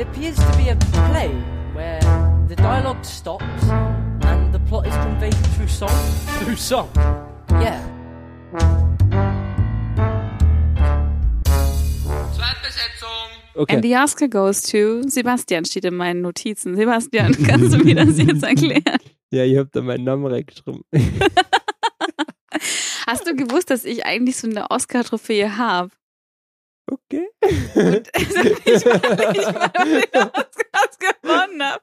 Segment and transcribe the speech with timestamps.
[0.00, 1.28] It appears to be a play
[1.74, 2.00] where
[2.48, 3.44] the dialogue stops
[4.22, 5.90] and the plot is conveyed through song.
[6.38, 6.88] Through song.
[7.50, 7.84] Yeah.
[13.54, 13.74] Okay.
[13.74, 16.76] And the Oscar goes to Sebastian, steht in meinen Notizen.
[16.76, 19.00] Sebastian, kannst du mir das jetzt erklären?
[19.30, 20.80] Ja, ihr habt da meinen Namen reingeschrieben.
[23.06, 25.90] Hast du gewusst, dass ich eigentlich so eine Oscar-Trophäe habe?
[26.90, 27.28] Okay.
[27.74, 31.82] Und ich war, ich war den Oscars gewonnen habe.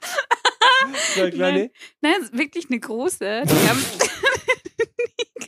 [1.15, 1.71] So eine kleine.
[2.02, 3.43] Nein, ist wirklich eine große.
[3.45, 3.84] Die haben,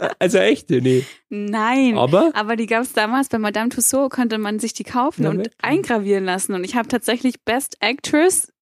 [0.20, 1.06] Also echte, nee.
[1.28, 1.98] nein.
[1.98, 5.30] Aber Aber die gab es damals bei Madame Tussauds, konnte man sich die kaufen Na,
[5.32, 5.56] und wirklich?
[5.62, 6.54] eingravieren lassen.
[6.54, 8.54] Und ich habe tatsächlich Best Actress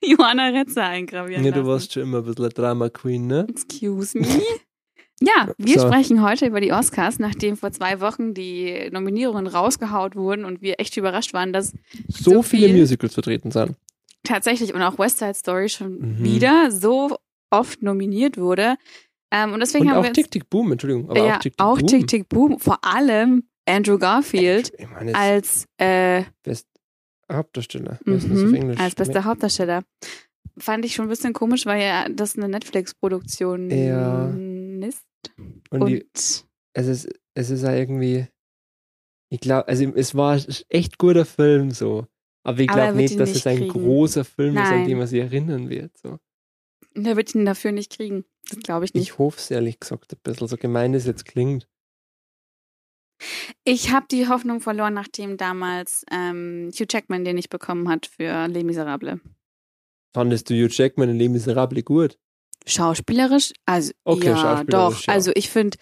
[0.00, 1.62] Johanna Retzer eingravieren nee, lassen.
[1.62, 3.46] du warst schon immer ein bisschen Drama Queen, ne?
[3.48, 4.40] Excuse me.
[5.26, 5.86] Ja, wir So.
[5.86, 10.80] sprechen heute über die Oscars, nachdem vor zwei Wochen die Nominierungen rausgehaut wurden und wir
[10.80, 11.72] echt überrascht waren, dass
[12.08, 12.76] So, So viele viel.
[12.78, 13.76] Musicals vertreten sind.
[14.22, 16.24] tatsächlich und auch West Side Story schon Mhm.
[16.24, 17.16] wieder so
[17.50, 18.76] oft nominiert wurde.
[19.30, 21.10] Ähm, und deswegen Und haben auch wir Tick Tick Boom, Entschuldigung.
[21.10, 21.86] Aber ja, auch Tick Tick auch Boom.
[21.88, 26.66] Tick Tick Boom, vor allem Andrew Garfield meine, als äh, Best
[27.30, 27.98] Hauptdarsteller.
[28.04, 29.82] Mhm, als bester Hauptdarsteller.
[30.58, 34.28] Fand ich schon ein bisschen komisch, weil ja das eine Netflix-Produktion Ja.
[34.86, 35.02] ist.
[35.70, 38.26] Und, Und, die, es ist, es ist ja irgendwie,
[39.30, 42.06] ich glaube, also es war echt guter Film so.
[42.46, 43.70] Aber ich er glaube nicht, dass nicht es ein kriegen.
[43.72, 44.88] großer Film ist, an Nein.
[44.88, 45.96] den man sich erinnern wird.
[45.96, 46.18] So.
[46.94, 48.24] der wird ihn dafür nicht kriegen.
[48.50, 49.02] Das glaube ich nicht.
[49.02, 51.66] Ich hoffe es ehrlich gesagt ein bisschen, so gemein es jetzt klingt.
[53.64, 58.46] Ich habe die Hoffnung verloren, nachdem damals ähm, Hugh Jackman den nicht bekommen hat für
[58.48, 59.20] Les Miserables.
[60.12, 62.18] Fandest du Hugh Jackman in Les Miserables gut?
[62.66, 63.52] Schauspielerisch?
[63.66, 65.06] Also, Okay, ja, schauspielerisch, doch.
[65.06, 65.12] ja.
[65.14, 65.76] Also, ich finde,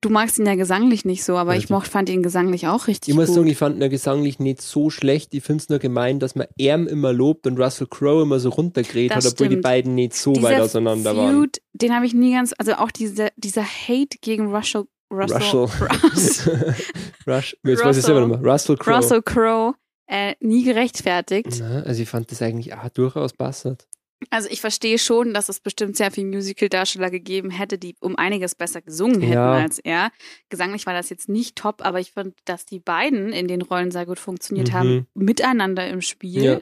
[0.00, 1.70] du magst ihn ja gesanglich nicht so, aber ich Richtig.
[1.70, 3.34] mocht, fand ihn gesanglich auch richtig Ich muss gut.
[3.36, 5.34] sagen, ich fand ihn gesanglich nicht so schlecht.
[5.34, 8.50] Ich finde es nur gemein, dass man Erm immer lobt und Russell Crowe immer so
[8.50, 9.64] runtergedreht Das hat, obwohl die stimmt.
[9.64, 11.40] beiden nicht so Dieser weit auseinander waren.
[11.42, 15.88] Feud, den habe ich nie ganz, also auch diese, dieser Hate gegen Russell, Russell, Russell.
[16.14, 16.74] Russell,
[17.26, 18.38] Rush, jetzt weiß ich selber.
[18.40, 18.96] Russell Crowe.
[18.96, 19.74] Russell Crowe
[20.06, 21.56] äh, nie gerechtfertigt.
[21.60, 23.86] Na, also ich fand das eigentlich auch durchaus passend.
[24.30, 28.54] Also ich verstehe schon, dass es bestimmt sehr viele Musical-Darsteller gegeben hätte, die um einiges
[28.56, 29.52] besser gesungen hätten Ja.
[29.52, 30.10] als er.
[30.48, 33.90] Gesanglich war das jetzt nicht top, aber ich fand, dass die beiden in den Rollen
[33.92, 34.72] sehr gut funktioniert Mhm.
[34.72, 36.42] haben, miteinander im Spiel.
[36.42, 36.60] Ja.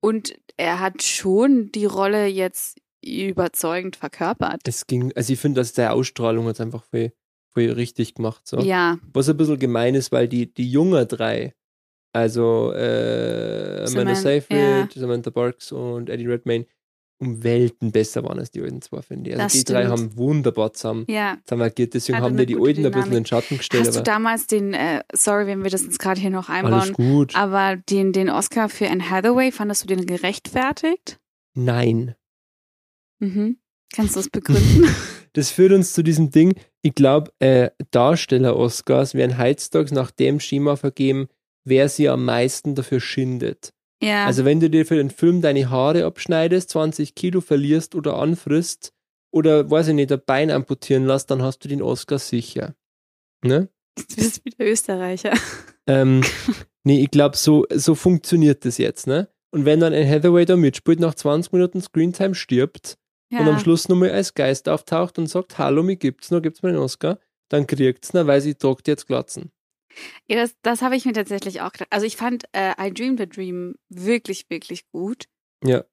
[0.00, 4.60] Und er hat schon die Rolle jetzt überzeugend verkörpert.
[4.66, 7.12] Es ging, also ich finde, dass der Ausstrahlung hat einfach voll,
[7.52, 8.46] voll richtig gemacht.
[8.46, 8.60] So.
[8.60, 11.54] Ja, Was ein bisschen gemein ist, weil die, die jungen drei,
[12.12, 16.66] also äh, Amanda Samantha- Seyfried, Samantha Parks und Eddie Redmayne,
[17.18, 19.36] um Welten besser waren als die alten zwei, finde ich.
[19.36, 19.92] Also Das die drei stimmt.
[19.98, 21.38] haben wunderbar zusammen ja.
[21.44, 23.06] zusammenagiert, deswegen Hatte haben eine die alten ein bisschen Dynamik.
[23.06, 23.86] in den Schatten gestellt.
[23.86, 26.92] Hast du damals den, äh, sorry, wenn wir das jetzt gerade hier noch alles einbauen,
[26.92, 27.34] gut.
[27.34, 31.18] aber den, den Oscar für Anne Hathaway, fandest du den gerechtfertigt?
[31.54, 32.14] Nein.
[33.20, 33.58] Mhm.
[33.94, 34.88] Kannst du es begründen?
[35.34, 36.54] Das führt uns zu diesem Ding.
[36.80, 41.26] Ich glaube, äh, Darsteller-Oscars werden heutzutage nach dem Schema vergeben,
[41.64, 43.72] wer sie am meisten dafür schindet.
[44.04, 44.26] Ja.
[44.26, 48.92] Also wenn du dir für den Film deine Haare abschneidest, 20 Kilo verlierst oder anfrisst
[49.32, 52.74] oder, weiß ich nicht, ein Bein amputieren lässt, dann hast du den Oscar sicher.
[53.44, 53.68] Ne?
[53.96, 55.32] Du bist wieder Österreicher.
[55.86, 56.22] Ähm,
[56.84, 59.28] nee, ich glaube, so, so funktioniert das jetzt, ne?
[59.50, 62.96] Und wenn dann ein Hathaway da mitspielt, nach 20 Minuten Screentime stirbt
[63.30, 63.40] Ja.
[63.40, 66.70] und am Schluss nochmal als Geist auftaucht und sagt, hallo, mir gibt's noch, gibt's mir
[66.72, 67.18] den Oscar,
[67.50, 69.52] dann kriegt's noch, weil sie tragt jetzt Glatzen.
[70.28, 71.88] Ja, das das habe ich mir tatsächlich auch gedacht.
[71.90, 75.24] Also ich fand äh, I Dreamed a Dream wirklich, wirklich gut.
[75.64, 75.84] Ja.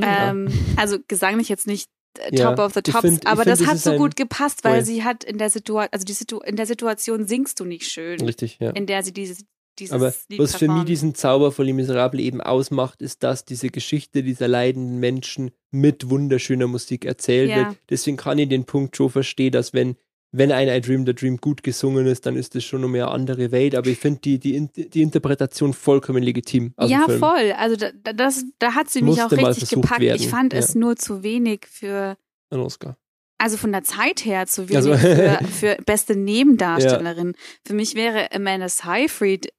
[0.00, 3.66] Ähm, also gesanglich jetzt nicht äh, Ja, Top of the Tops, find- aber find, das
[3.66, 4.84] hat so ein- gut gepasst, weil Voll.
[4.84, 8.20] sie hat in der Situation, also die Situ in der Situation singst du nicht schön,
[8.20, 8.70] Richtig, ja.
[8.70, 9.44] in der sie dieses,
[9.78, 13.44] dieses Aber Lied was für mich diesen Zauber von Les Miserables eben ausmacht, ist, dass
[13.46, 17.56] diese Geschichte dieser leidenden Menschen mit wunderschöner Musik erzählt Ja.
[17.68, 17.76] wird.
[17.90, 19.96] Deswegen kann ich den Punkt schon verstehen, dass wenn,
[20.36, 23.06] wenn ein I Dream the Dream gut gesungen ist, dann ist das schon noch mehr
[23.06, 23.74] eine andere Welt.
[23.74, 26.74] Aber ich finde die, die, die Interpretation vollkommen legitim.
[26.80, 27.52] Ja, voll.
[27.56, 30.00] Also da, da- das, da hat sie mich Musste auch richtig gepackt.
[30.00, 30.58] werden, Ich fand ja.
[30.58, 32.16] es nur zu wenig für,
[32.50, 32.96] Ein Oscar.
[33.38, 37.34] also von der Zeit her zu wenig Also- für, für beste Nebendarstellerin.
[37.66, 39.52] Für mich wäre Amanda Seyfried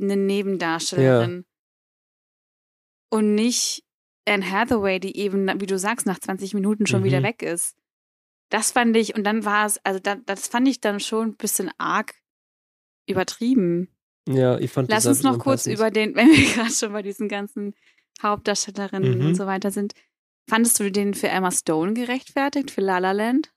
[0.00, 1.44] eine Nebendarstellerin.
[3.10, 3.82] Und nicht
[4.26, 7.04] Anne Hathaway, die eben, wie du sagst, nach 20 Minuten schon Mhm.
[7.04, 7.74] wieder weg ist.
[8.50, 11.36] Das fand ich, und dann war es, also da, das fand ich dann schon ein
[11.36, 12.14] bisschen arg
[13.08, 13.88] übertrieben.
[14.28, 17.02] Ja, ich fand Lass das uns noch kurz über den, wenn wir gerade schon bei
[17.02, 17.74] diesen ganzen
[18.22, 19.26] Hauptdarstellerinnen Mhm.
[19.26, 19.94] und so weiter sind.
[20.48, 23.52] Fandest du den für Emma Stone gerechtfertigt, für La La Land?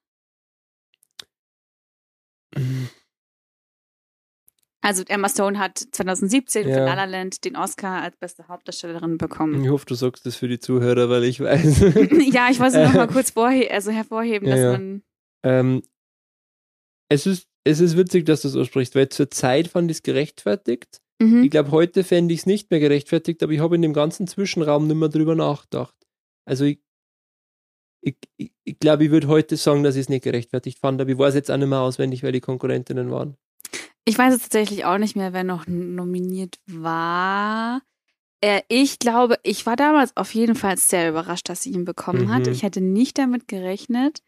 [4.84, 6.74] Also Emma Stone hat 2017 Ja.
[6.76, 9.64] für La La Land den Oscar als beste Hauptdarstellerin bekommen.
[9.64, 11.80] Ich hoffe, du sagst das für die Zuhörer, weil ich weiß.
[12.34, 14.72] ja, ich wollte noch mal kurz vorhe also hervorheben, Ja, dass ja.
[14.74, 15.04] man
[15.46, 15.84] ähm,
[17.10, 20.04] es, ist, es ist witzig, dass du so sprichst, weil zur Zeit fand ich es
[20.04, 21.02] gerechtfertigt.
[21.22, 21.44] mhm.
[21.44, 24.28] Ich glaube, heute fände ich es nicht mehr gerechtfertigt, aber ich habe in dem ganzen
[24.28, 25.96] Zwischenraum nicht mehr drüber nachgedacht.
[26.46, 26.80] Also ich,
[28.02, 31.10] ich, ich, ich glaube, ich würde heute sagen, dass ich es nicht gerechtfertigt fand, aber
[31.10, 33.38] ich weiß jetzt auch nicht mehr auswendig, wer die Konkurrentinnen waren.
[34.06, 37.82] Ich weiß jetzt tatsächlich auch nicht mehr, wer noch nominiert war.
[38.42, 42.30] Äh, ich glaube, ich war damals auf jeden Fall sehr überrascht, dass sie ihn bekommen
[42.34, 42.46] hat.
[42.48, 42.52] Mhm.
[42.52, 44.20] Ich hätte nicht damit gerechnet.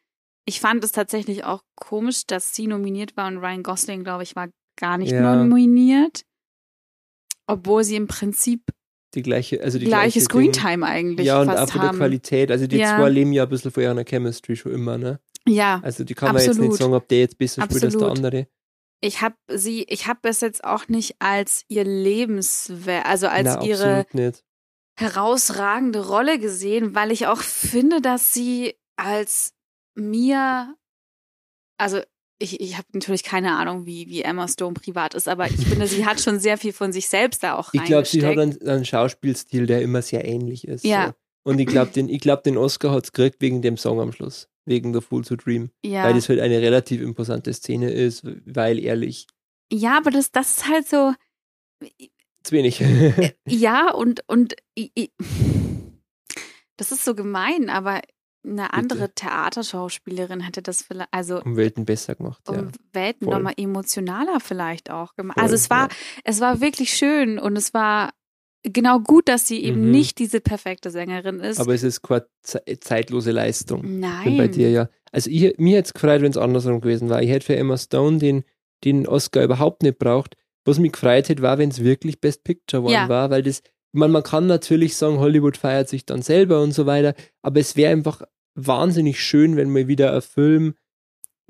[0.46, 4.36] Ich fand es tatsächlich auch komisch, dass sie nominiert war und Ryan Gosling, glaube ich,
[4.36, 4.48] war
[4.80, 5.36] gar nicht Ja.
[5.36, 6.24] nominiert.
[7.48, 8.62] Obwohl sie im Prinzip
[9.14, 11.26] Die gleiche, also die gleiche Screentime eigentlich.
[11.28, 11.92] Ja, und auch von der.
[11.92, 12.52] Qualität.
[12.52, 12.98] Also die Ja.
[12.98, 15.20] zwei leben ja ein bisschen von ihrer Chemistry schon immer, ne?
[15.48, 16.70] Ja, Also die kann man jetzt Absolut.
[16.72, 18.18] nicht sagen, ob der jetzt besser spielt als der Absolut.
[18.18, 18.48] andere.
[19.02, 23.64] Ich habe sie, ich habe es jetzt auch nicht als ihr Lebenswerk, also als Na,
[23.64, 24.06] ihre
[24.98, 29.54] herausragende Rolle gesehen, weil ich auch finde, dass sie als
[29.96, 30.76] mir,
[31.78, 32.02] also
[32.40, 35.88] ich, ich habe natürlich keine Ahnung, wie, wie Emma Stone privat ist, aber ich finde,
[35.88, 38.62] sie hat schon sehr viel von sich selbst da auch Ich glaube, sie hat einen,
[38.68, 40.86] einen Schauspielstil, der immer sehr ähnlich ist.
[40.86, 41.08] Ja.
[41.08, 41.14] So.
[41.46, 44.12] Und ich glaube, den, ich glaub, den Oscar hat es gekriegt wegen dem Song am
[44.12, 44.50] Schluss.
[44.66, 45.70] Wegen The Fool to Dream.
[45.86, 46.04] ja.
[46.06, 49.28] Weil das halt eine relativ imposante Szene ist, weil ehrlich,
[49.72, 51.14] ja, aber das, das ist halt so,
[52.44, 52.80] zu wenig.
[53.48, 55.12] ja, und, und i- i-
[56.78, 58.02] das ist so gemein, aber
[58.46, 62.60] eine andere Theaterschauspielerin hätte das vielleicht, also um Welten besser gemacht, ja.
[62.60, 63.36] um Welten voll.
[63.36, 65.36] nochmal emotionaler vielleicht auch gemacht.
[65.38, 65.96] Voll, also es war, ja.
[66.24, 68.14] es war wirklich schön und es war
[68.72, 69.92] genau gut, dass sie eben Mhm.
[69.92, 71.60] nicht diese perfekte Sängerin ist.
[71.60, 73.82] Aber es ist keine ze- zeitlose Leistung.
[73.82, 74.38] Bin Nein.
[74.38, 74.90] bei dir ja.
[75.12, 77.22] Also ich, mir hätte es gefreut, wenn es andersrum gewesen war.
[77.22, 78.44] Ich hätte für Emma Stone den,
[78.84, 80.36] den Oscar überhaupt nicht braucht.
[80.66, 83.08] Was mich gefreut hätte, war, wenn es wirklich Best Picture One Ja.
[83.10, 83.62] war, weil das,
[83.94, 87.14] man, man kann natürlich sagen, Hollywood feiert sich dann selber und so weiter,
[87.44, 88.24] aber es wäre einfach
[88.56, 90.76] wahnsinnig schön, wenn mal wieder ein Film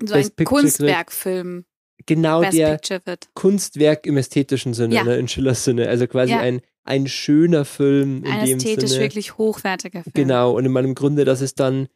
[0.04, 1.64] so ein Best Picture Kunstwerkfilm
[2.04, 3.28] genau Best der Picture wird.
[3.34, 5.04] Kunstwerk im ästhetischen Sinne, Ja.
[5.04, 5.88] ne, in Schillers Sinne.
[5.88, 6.40] Also quasi Ja.
[6.40, 9.02] ein, ein schöner Film in Ein dem ästhetisch Sinne.
[9.04, 10.12] wirklich hochwertiger Film.
[10.14, 11.88] Genau, und in meinem Grunde, dass es dann,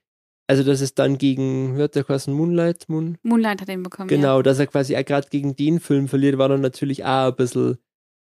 [0.49, 3.17] also dass es dann gegen, wird der quasi Moonlight, Moon?
[3.23, 4.09] Moonlight hat ihn bekommen.
[4.09, 7.79] Genau, dass er quasi gerade gegen den Film verliert, war dann natürlich auch ein bisschen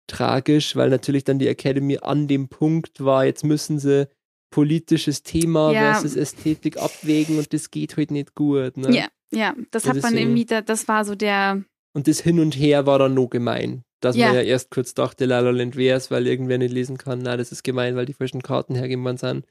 [0.06, 4.08] tragisch, weil natürlich dann die Academy an dem Punkt war, jetzt müssen sie
[4.50, 5.94] politisches Thema Ja.
[5.94, 8.76] versus Ästhetik abwägen und das geht halt nicht gut.
[8.76, 8.94] Ne?
[8.94, 9.54] Ja, ja, ja.
[9.70, 11.64] Das Und hat man irgendwie, da- das war so der,
[11.94, 13.82] Und das Hin und Her war dann noch gemein.
[14.04, 14.26] Dass Ja.
[14.26, 17.20] man ja erst kurz dachte, La La Land wär's, weil irgendwer nicht lesen kann.
[17.20, 19.46] Na, das ist gemein, weil die falschen Karten hergegeben sind.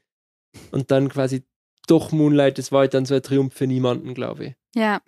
[0.70, 1.42] Und dann quasi
[1.88, 4.54] doch Moonlight, das war halt dann so ein Triumph für niemanden, glaube ich.
[4.76, 5.00] ja,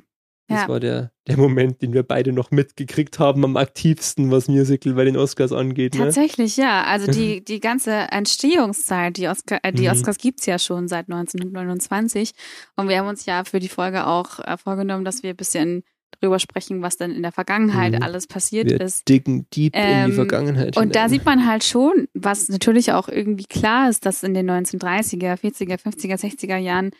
[0.48, 0.68] Das Ja.
[0.68, 5.04] war der, der Moment, den wir beide noch mitgekriegt haben, am aktivsten, was Musical bei
[5.04, 5.94] den Oscars angeht.
[5.94, 6.04] Ne?
[6.04, 6.84] Tatsächlich, ja.
[6.84, 9.88] Also die, die ganze Entstehungszeit, die, Oscar, äh, die Mhm.
[9.90, 12.32] Oscars gibt's ja schon seit 1929.
[12.76, 15.82] Und wir haben uns ja für die Folge auch äh, vorgenommen, dass wir ein bisschen
[16.20, 18.02] drüber sprechen, was denn in der Vergangenheit Mhm.
[18.02, 19.08] alles passiert Wir ist.
[19.08, 20.76] diggen deep in Ähm, die Vergangenheit.
[20.76, 21.10] Und da hinein.
[21.10, 25.78] sieht man halt schon, was natürlich auch irgendwie klar ist, dass in den 1930er, 40er,
[25.78, 26.90] 50er, 60er Jahren,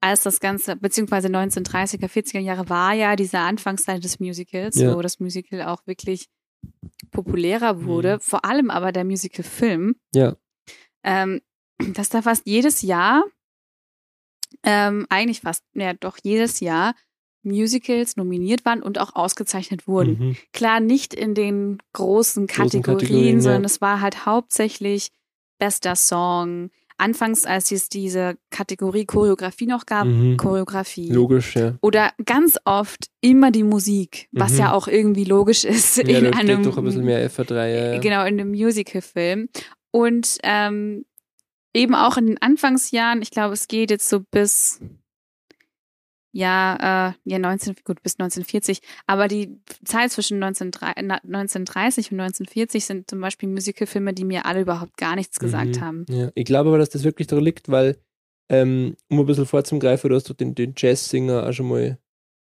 [0.00, 4.96] als das Ganze, beziehungsweise 1930er, 40er Jahre war ja diese Anfangszeit des Musicals, Ja.
[4.96, 6.26] wo das Musical auch wirklich
[7.10, 8.20] populärer wurde, Mhm.
[8.20, 10.36] vor allem aber der Musical-Film, Ja.
[11.04, 11.40] ähm,
[11.94, 13.24] dass da fast jedes Jahr,
[14.62, 16.94] ähm, eigentlich fast, ja doch jedes Jahr
[17.42, 20.18] Musicals nominiert waren und auch ausgezeichnet wurden.
[20.18, 20.36] Mhm.
[20.52, 23.40] Klar, nicht in den großen Kategorien, Kategorien, ja.
[23.40, 25.10] sondern es war halt hauptsächlich
[25.58, 26.70] bester Song.
[26.98, 30.36] Anfangs, als es diese Kategorie Choreografie noch gab, Mhm.
[30.36, 31.10] Choreografie.
[31.10, 31.78] Logisch, ja.
[31.80, 34.58] Oder ganz oft immer die Musik, was Mhm.
[34.58, 37.54] ja auch irgendwie logisch ist Ja, in einem doch ein bisschen mehr FR3.
[37.54, 37.98] Ja, ja.
[38.00, 39.48] genau in einem Musical-Film.
[39.92, 41.06] Und ähm,
[41.74, 44.80] eben auch in den Anfangsjahren, ich glaube, es geht jetzt so bis
[46.32, 52.20] ja, äh, ja 19, gut, bis 1940, aber die Zeit zwischen 1930 na- 1930 und
[52.20, 55.80] 1940 sind zum Beispiel Musicalfilme, die mir alle überhaupt gar nichts gesagt Mhm.
[55.80, 56.06] haben.
[56.08, 56.30] Ja.
[56.34, 57.96] Ich glaube aber, dass das wirklich daran liegt, weil,
[58.48, 61.98] ähm, um ein bisschen vorzugreifen, du hast doch den, den Jazzsinger auch schon mal,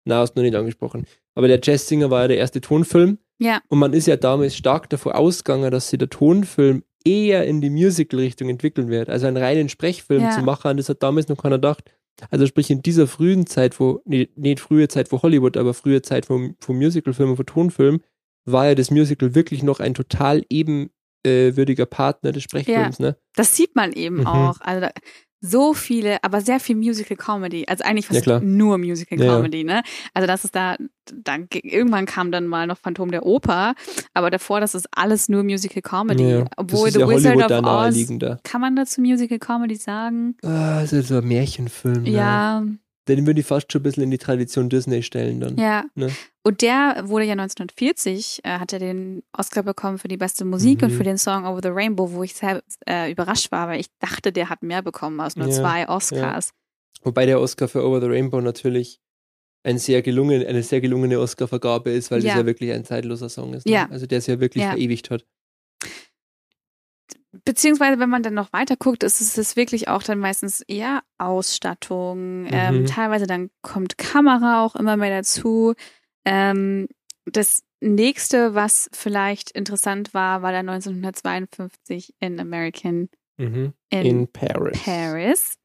[0.06, 1.06] na, hast du noch nicht angesprochen.
[1.36, 3.17] Aber der Jazzsinger war ja der erste Tonfilm.
[3.39, 3.62] Ja.
[3.70, 7.70] Und man ist ja damals stark davon ausgegangen, dass sich der Tonfilm eher in die
[7.70, 9.10] Musical-Richtung entwickeln wird.
[9.10, 10.32] Also einen reinen Sprechfilm Ja.
[10.32, 11.84] zu machen, das hat damals noch keiner gedacht.
[12.30, 16.02] Also sprich in dieser frühen Zeit, wo, nee, nicht frühe Zeit vor Hollywood, aber frühe
[16.02, 18.02] Zeit vom, vom Musicalfilm und vom Tonfilm,
[18.46, 20.90] war ja das Musical wirklich noch ein total eben
[21.55, 23.17] würdiger Partner des Sprechfilms, ne?
[23.36, 24.27] Das sieht man eben Mhm.
[24.27, 24.62] auch.
[24.62, 24.89] Also da,
[25.39, 27.65] so viele, aber sehr viel Musical Comedy.
[27.67, 28.41] Also eigentlich Ja, fast klar.
[28.41, 29.36] nur Musical Ja, ja.
[29.36, 29.84] Comedy, ne?
[30.15, 30.75] Also das ist da,
[31.13, 33.75] dann irgendwann kam dann mal noch Phantom der Oper,
[34.15, 36.27] aber davor, das ist alles nur Musical Comedy.
[36.39, 40.36] Ja, Obwohl The ja Wizard Hollywood of Oz, kann man dazu Musical Comedy sagen?
[40.43, 42.01] Ah, das ist so ein Märchenfilm.
[42.03, 42.10] ne?
[43.08, 45.58] Ja, Den würde ich fast schon ein bisschen in die Tradition Disney stellen dann.
[45.58, 45.86] ja.
[45.96, 46.10] Ne?
[46.44, 50.82] Und der wurde ja 1940, äh, hat er den Oscar bekommen für die beste Musik
[50.82, 50.98] und Mhm.
[50.98, 54.32] für den Song Over the Rainbow, wo ich sehr äh, überrascht war, weil ich dachte,
[54.32, 56.52] der hat mehr bekommen als nur Ja, zwei Oscars.
[57.04, 59.00] Wobei der Oscar für Over the Rainbow natürlich
[59.64, 62.30] ein sehr gelungen, eine sehr gelungene Oscarvergabe ist, weil Ja.
[62.34, 63.66] das ja wirklich ein zeitloser Song ist.
[63.66, 63.74] Ne?
[63.74, 63.88] Ja.
[63.90, 64.70] Also der es ja wirklich Ja.
[64.72, 65.26] verewigt hat.
[67.43, 72.48] Beziehungsweise, wenn man dann noch weiter guckt, ist es wirklich auch dann meistens eher Ausstattung.
[72.51, 72.86] Ähm, Mhm.
[72.86, 75.74] teilweise dann kommt Kamera auch immer mehr dazu.
[76.25, 76.88] Ähm,
[77.25, 83.74] das nächste, was vielleicht interessant war, war dann 1952 in American Mhm.
[83.89, 84.81] in, In Paris.
[84.84, 85.57] Paris,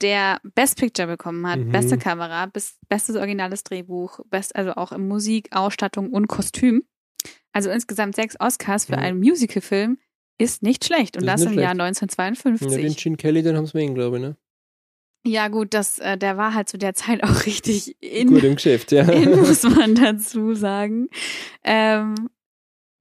[0.00, 1.70] der Best Picture bekommen hat, Mhm.
[1.72, 6.84] beste Kamera, bis, bestes originales Drehbuch, best, also auch in Musik, Ausstattung und Kostüm.
[7.52, 9.98] Also insgesamt sechs Oscars für einen Musicalfilm
[10.40, 11.16] ist nicht schlecht.
[11.16, 11.78] Und Das das, im nicht Jahr schlecht.
[11.78, 12.82] Ja, 1952.
[12.82, 14.36] den Gene Kelly, den haben sie mir ihn, glaube ich, ne?
[15.26, 18.54] Ja, gut, das, äh, der war halt zu der Zeit auch richtig in, Gut im
[18.54, 19.02] Geschäft, ja.
[19.04, 21.08] in muss man dazu sagen.
[21.62, 22.14] Ähm,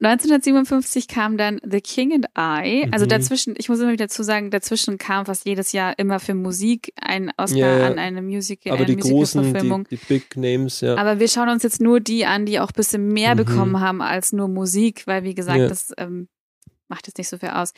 [0.02, 2.88] 1957 kam dann The King and I.
[2.92, 3.10] Also Mhm.
[3.10, 6.94] dazwischen, ich muss immer wieder dazu sagen, dazwischen kam fast jedes Jahr immer für Musik
[6.96, 7.88] ein Oscar Ja, ja.
[7.88, 10.96] an eine Musical, Aber eine die großen, die, die Big Names, ja.
[10.96, 13.38] Aber wir schauen uns jetzt nur die an, die auch ein bisschen mehr Mhm.
[13.40, 15.68] bekommen haben als nur Musik, weil wie gesagt, Ja.
[15.68, 16.30] das ähm,
[16.90, 17.74] macht jetzt nicht so viel aus.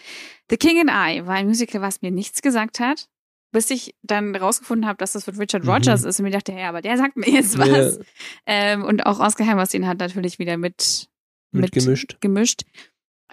[0.49, 3.07] The King and I war ein Musical, was mir nichts gesagt hat,
[3.51, 5.69] bis ich dann rausgefunden habe, dass das von Richard Mhm.
[5.69, 7.99] Rogers ist und mir dachte, ja, aber der sagt mir jetzt Ja, was.
[8.45, 11.09] Ähm, und auch Oscar Hammerstein hat natürlich wieder mit,
[11.51, 12.17] mit gemischt.
[12.21, 12.63] gemischt.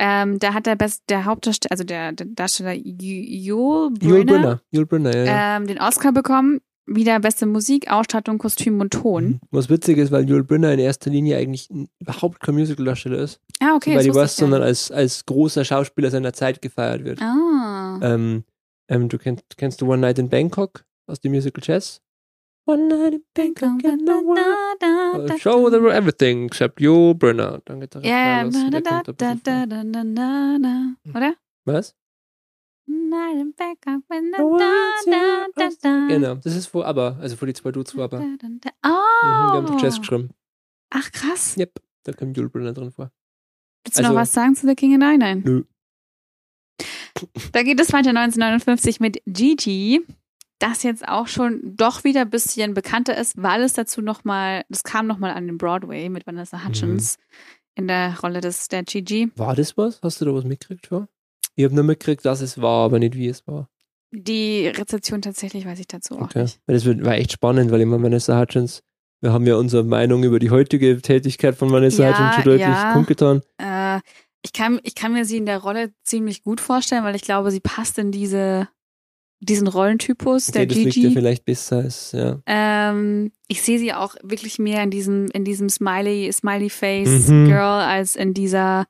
[0.00, 4.62] Ähm, da hat der Best, der Hauptdarsteller, also der, der Darsteller Yul Brynner, Yul Brynner.
[4.70, 5.24] Yul Brynner, ja.
[5.24, 5.56] ja.
[5.56, 6.60] ähm, den Oscar bekommen.
[6.90, 9.40] Wieder beste Musik, Ausstattung, Kostüm und Ton.
[9.50, 11.68] Was witzig ist, weil Yul Brynner in erster Linie eigentlich
[12.00, 13.40] überhaupt kein Musical-Darsteller ist.
[13.60, 13.94] Ah, okay.
[13.94, 17.20] weil die gar sondern als, als großer Schauspieler seiner Zeit gefeiert wird.
[17.20, 18.00] Ah.
[18.02, 18.44] Ähm,
[18.88, 22.00] ähm, du kennst, kennst du One Night in Bangkok aus dem Musical Jazz?
[22.66, 25.30] One Night in Bangkok and the world.
[25.30, 27.60] Uh, show them everything except Yul Brynner.
[27.66, 29.40] Dann geht der und da, da, da, da, vor.
[29.44, 31.18] da, da, da, da.
[31.18, 31.34] Oder?
[31.64, 31.94] Was?
[36.08, 38.18] Genau, das ist vor ABBA, also vor die zwei Dudes vor ABBA.
[38.18, 38.70] Da, Mhm, da, da.
[38.82, 40.00] die haben doch Jazz Oh.
[40.00, 40.30] geschrieben.
[40.90, 41.56] Ach, krass.
[41.58, 43.10] Yep, da kommt Yul Brynner drin vor.
[43.84, 45.18] Willst du noch Also- was sagen zu The King and I?
[45.18, 45.42] Nein.
[45.44, 45.64] Nö.
[47.52, 50.06] Da geht es weiter 1959 mit Gigi,
[50.60, 54.84] das jetzt auch schon doch wieder ein bisschen bekannter ist, weil es dazu nochmal, das
[54.84, 57.18] kam nochmal an den Broadway mit Vanessa Hutchins
[57.74, 59.32] in der Rolle des der Gigi.
[59.36, 60.00] War das was?
[60.02, 61.08] Hast du da was mitgekriegt schon?
[61.58, 63.68] Ich habe nur mitgekriegt, dass es war, aber nicht wie es war.
[64.12, 66.42] Die Rezeption tatsächlich weiß ich dazu auch Okay.
[66.42, 66.60] nicht.
[66.68, 68.84] Das war echt spannend, weil immer Vanessa Hutchins,
[69.20, 72.60] wir haben ja unsere Meinung über die heutige Tätigkeit von Vanessa Ja, Hutchins schon deutlich
[72.68, 72.92] ja.
[72.92, 73.42] kundgetan.
[73.60, 74.00] Äh,
[74.44, 77.50] ich, kann, ich kann mir sie in der Rolle ziemlich gut vorstellen, weil ich glaube,
[77.50, 78.68] sie passt in diese,
[79.40, 81.12] diesen Rollentypus Okay, der das liegt ja Gigi.
[81.12, 82.40] vielleicht besser als, ja.
[82.46, 87.46] Ähm, ich sehe sie auch wirklich mehr in diesem, in diesem Smiley, Smiley Face Mhm.
[87.46, 88.86] Girl als in dieser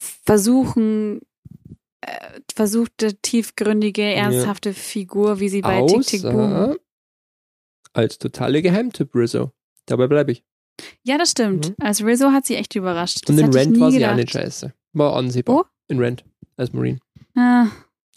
[0.00, 1.20] versuchen,
[2.00, 6.52] äh, versuchte, tiefgründige, ernsthafte Figur, wie sie bei Tick Tick Boom.
[6.52, 6.76] Außer
[7.92, 9.52] als totale Geheimtipp Rizzo.
[9.86, 10.44] Dabei bleibe ich.
[11.02, 11.70] Ja, das stimmt.
[11.70, 11.74] Mhm.
[11.80, 13.22] Als Rizzo hat sie echt überrascht.
[13.28, 14.12] Das Und in Rent war sie gedacht.
[14.12, 14.72] auch nicht scheiße.
[14.92, 15.56] War ansehbar.
[15.56, 15.64] Wo?
[15.88, 16.24] In Rent,
[16.56, 16.98] als Marine.
[17.34, 17.66] Ah,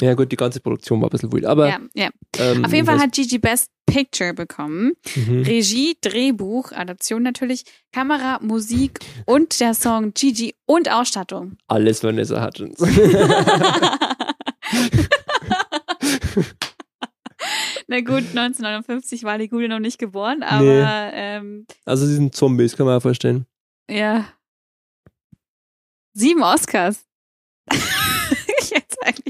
[0.01, 2.09] Ja gut, die ganze Produktion war ein bisschen wild, aber ja, ja.
[2.39, 4.93] ähm, Auf jeden Fall hat Gigi Best Picture bekommen.
[5.15, 5.43] Mhm.
[5.43, 11.57] Regie, Drehbuch, Adaption natürlich, Kamera, Musik und der Song Gigi und Ausstattung.
[11.67, 12.79] alles Vanessa Hutchins.
[17.87, 21.11] Na gut, 1959 war die Gute noch nicht geboren, aber Nee.
[21.13, 23.45] ähm, also sie sind Zombies, kann man auch vorstellen.
[23.89, 24.25] ja.
[26.13, 27.05] Sieben Oscars.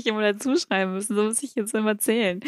[0.02, 2.40] Ich es immer dazu schreiben müssen, so muss ich jetzt immer zählen.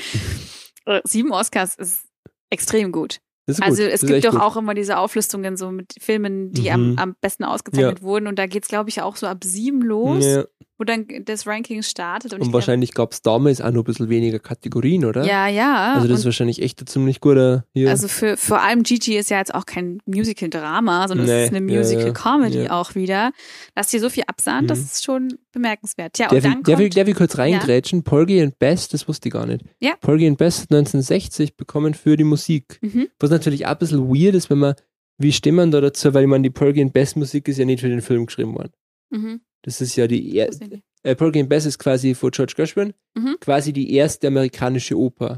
[0.85, 2.05] Äh, Sieben Oscars ist
[2.49, 3.19] extrem gut.
[3.45, 3.91] Ist Also gut.
[3.91, 4.41] es das ist gibt doch gut.
[4.41, 6.99] auch immer diese Auflistungen so mit Filmen, die am, Mhm.
[6.99, 8.27] am besten ausgezeichnet wurden.
[8.27, 10.43] Und da geht's, glaube ich, auch so ab sieben los, Ja.
[10.83, 12.33] Wo dann das Ranking startet.
[12.33, 15.23] Und, Und, wahrscheinlich gab es damals auch noch ein bisschen weniger Kategorien, oder?
[15.25, 15.93] Ja, ja.
[15.95, 17.89] Also das ist wahrscheinlich echt ein ziemlich guter hier.
[17.89, 21.55] also für vor allem Gigi ist ja jetzt auch kein Musical-Drama, sondern Nee, es ist
[21.55, 21.79] eine ja, ja.
[21.79, 22.71] Musical-Comedy Ja.
[22.79, 23.31] auch wieder.
[23.75, 24.83] Dass die so viel absahen, das Mhm.
[24.85, 26.17] ist schon bemerkenswert.
[26.19, 28.03] Ja, der, und will, dann der, kommt, der will kurz reingrätschen.
[28.03, 29.63] Porgy and Best, das wusste ich gar nicht.
[29.79, 29.93] Ja.
[30.01, 32.79] Porgy and Best hat 1960 bekommen für die Musik.
[32.81, 33.07] mhm.
[33.19, 34.75] Was natürlich auch ein bisschen weird ist, wenn man,
[35.17, 36.13] wie steht man da dazu?
[36.13, 38.55] Weil ich meine, die Porgy and Best Musik ist ja nicht für den Film geschrieben
[38.55, 38.71] worden.
[39.11, 39.41] Mhm.
[39.63, 40.81] Das ist ja die, er, nicht.
[41.03, 43.37] äh, Porgy and Bess ist quasi von George Gershwin, Mhm.
[43.39, 45.37] quasi die erste amerikanische Oper.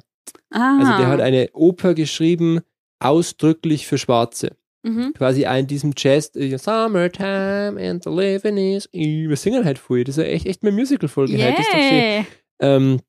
[0.52, 0.78] Ah.
[0.80, 2.60] Also der hat eine Oper geschrieben,
[3.00, 4.56] ausdrücklich für Schwarze.
[4.84, 5.14] mhm.
[5.14, 8.88] Quasi in diesem Jazz, äh, Summertime and the living is.
[8.92, 10.04] Wir singen halt voll.
[10.04, 11.52] Das ist ja echt, echt eine Musical-Folge heute.
[11.52, 11.98] Das ist doch schön.
[11.98, 12.26] Yeah.
[12.60, 13.00] Ähm,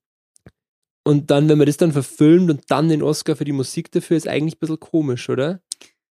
[1.05, 4.17] und dann, wenn man das dann verfilmt und dann den Oscar für die Musik dafür,
[4.17, 5.61] ist eigentlich ein bisschen komisch, oder?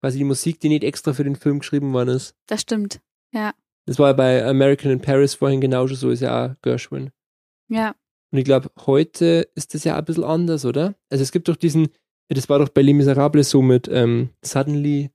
[0.02, 2.36] Quasi die Musik, die nicht extra für den Film geschrieben worden ist.
[2.48, 3.02] Das stimmt.
[3.86, 7.12] Das war ja bei American in Paris vorhin genauso so, ist ja auch Gershwin.
[7.70, 7.96] Ja.
[8.32, 10.96] Und ich glaube, heute ist das ja ein bisschen anders, oder?
[11.10, 11.88] Also es gibt doch diesen,
[12.30, 15.12] das war doch bei Les Miserables so mit ähm, Suddenly.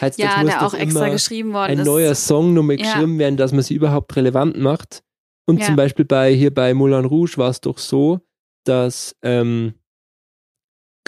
[0.00, 1.86] Heißt, Ja, muss der auch extra geschrieben worden ein ist.
[1.86, 2.82] neuer Song nochmal Ja.
[2.82, 5.02] geschrieben werden, dass man sie überhaupt relevant macht.
[5.46, 5.66] Und Ja.
[5.66, 8.20] zum Beispiel bei hier bei Moulin Rouge war es doch so,
[8.64, 9.74] dass ähm,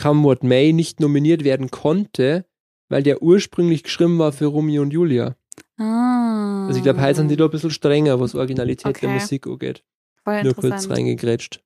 [0.01, 2.47] Come What May nicht nominiert werden konnte,
[2.89, 5.37] weil der ursprünglich geschrieben war für Romeo und Julia.
[5.81, 6.67] Ah.
[6.67, 9.19] Also ich glaube, heute sind die da ein bisschen strenger, was Originalität der Okay.
[9.21, 9.83] Musik angeht.
[10.25, 11.63] Voll Nur kurz reingegrätscht.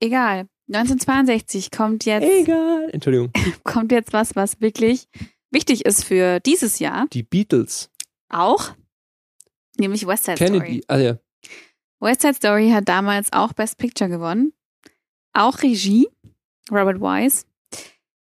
[0.00, 0.48] Egal.
[0.68, 2.88] 1962 kommt jetzt, Egal.
[2.92, 3.32] Entschuldigung.
[3.64, 5.08] kommt jetzt was, was wirklich
[5.50, 7.06] wichtig ist für dieses Jahr.
[7.12, 7.90] Die Beatles.
[8.28, 8.74] Auch.
[9.78, 10.50] Nämlich West Side Story.
[10.58, 10.84] Kennedy.
[10.86, 11.18] Ah ja.
[12.00, 14.52] West Side Story hat damals auch Best Picture gewonnen.
[15.32, 16.08] Auch Regie,
[16.70, 17.44] Robert Wise.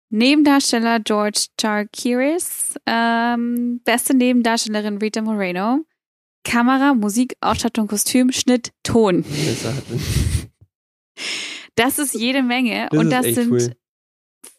[0.10, 2.76] Nebendarsteller George Charkiris.
[2.86, 5.86] Ähm, beste Nebendarstellerin Rita Moreno.
[6.44, 9.24] Kamera, Musik, Ausstattung, Kostüm, Schnitt, Ton.
[11.76, 12.88] Das ist jede Menge.
[12.92, 13.76] Das und das sind cool.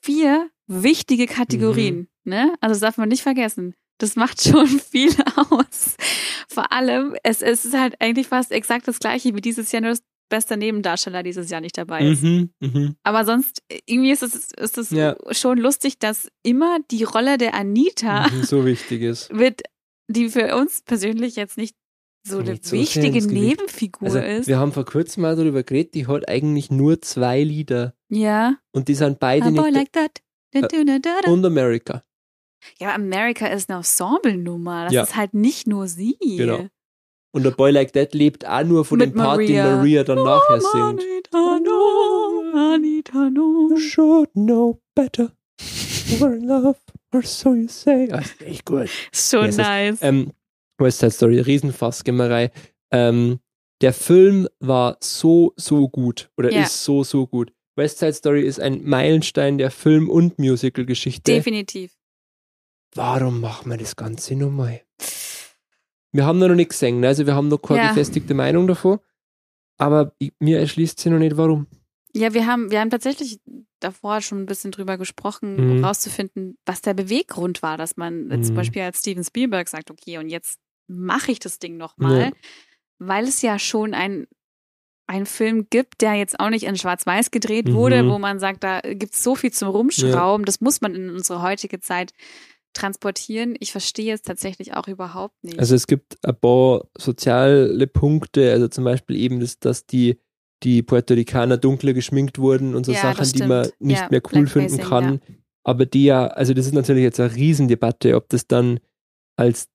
[0.00, 2.08] vier wichtige Kategorien.
[2.24, 2.30] Mhm.
[2.30, 2.54] Ne?
[2.60, 3.74] Also das darf man nicht vergessen.
[3.98, 5.96] Das macht schon viel aus.
[6.48, 9.96] Vor allem, es, es ist halt eigentlich fast exakt das gleiche wie dieses Jahr, nur
[10.30, 12.22] bester Nebendarsteller dieses Jahr nicht dabei ist.
[12.22, 12.96] Mhm, mhm.
[13.02, 15.16] Aber sonst, irgendwie ist es, ist es Ja.
[15.32, 19.28] schon lustig, dass immer die Rolle der Anita Mhm, so wichtig ist.
[19.36, 19.60] wird,
[20.08, 21.76] die für uns persönlich jetzt nicht
[22.26, 23.20] so eine so wichtige.
[23.26, 24.46] Nebenfigur Also, ist.
[24.48, 27.94] wir haben vor kurzem mal darüber geredet, die hat eigentlich nur zwei Lieder.
[28.08, 28.56] ja.
[28.72, 29.74] Und die sind beide A boy nicht.
[29.74, 30.22] like that.
[30.52, 31.30] Da, da, da.
[31.30, 32.02] und America.
[32.78, 34.84] Ja, aber America ist eine Ensemble-Nummer.
[34.84, 35.02] Das Ja.
[35.04, 36.16] ist halt nicht nur sie.
[36.20, 36.68] Genau.
[37.32, 39.64] Und der Boy Like That lebt auch nur von Mit dem Part, Maria.
[39.68, 41.00] den Maria dann nachher Oh, singt.
[41.00, 43.68] Anita, no, Anita, no.
[43.70, 45.30] You should know better.
[46.18, 46.76] We're in love,
[47.14, 48.08] or so you say.
[48.10, 48.88] Ah, ist echt gut.
[49.12, 49.98] Ist schon Ja, es ist- nice.
[50.02, 50.32] Ähm,
[50.78, 52.50] West Side Story, Riesenfassgimmerei.
[52.90, 53.38] Ähm,
[53.80, 56.30] der Film war so, so gut.
[56.36, 56.62] Oder Ja.
[56.62, 57.52] ist so, so gut.
[57.76, 61.30] West Side Story ist ein Meilenstein der Film- und Musical-Geschichte.
[61.32, 61.92] Definitiv.
[62.96, 64.80] Warum machen wir das Ganze nochmal?
[66.12, 67.08] Wir haben da noch nicht gesehen, ne?
[67.08, 67.88] also wir haben noch keine Ja.
[67.88, 68.98] gefestigte Meinung davon.
[69.78, 71.66] Aber ich, mir erschließt sich noch nicht, warum.
[72.12, 73.40] Ja, wir haben, wir haben tatsächlich
[73.78, 75.70] davor schon ein bisschen drüber gesprochen, Mhm.
[75.78, 78.56] um rauszufinden, was der Beweggrund war, dass man äh, zum Mhm.
[78.58, 82.20] Beispiel als Steven Spielberg sagt, okay, und jetzt mache ich das Ding nochmal.
[82.20, 82.30] Ja.
[82.98, 84.26] Weil es ja schon ein,
[85.06, 88.10] ein Film gibt, der jetzt auch nicht in Schwarz-Weiß gedreht wurde, Mhm.
[88.10, 91.40] wo man sagt, da gibt es so viel zum Rumschrauben, das muss man in unsere
[91.42, 92.12] heutige Zeit
[92.72, 93.56] transportieren.
[93.60, 95.58] Ich verstehe es tatsächlich auch überhaupt nicht.
[95.58, 100.18] Also es gibt ein paar soziale Punkte, also zum Beispiel eben, das, dass die,
[100.62, 104.22] die Puerto Ricaner dunkler geschminkt wurden und so Ja, Sachen, die man nicht Ja, mehr
[104.32, 105.20] cool finden kann.
[105.64, 108.80] Aber die ja, also das ist natürlich jetzt eine Riesendebatte, ob das dann
[109.36, 109.68] als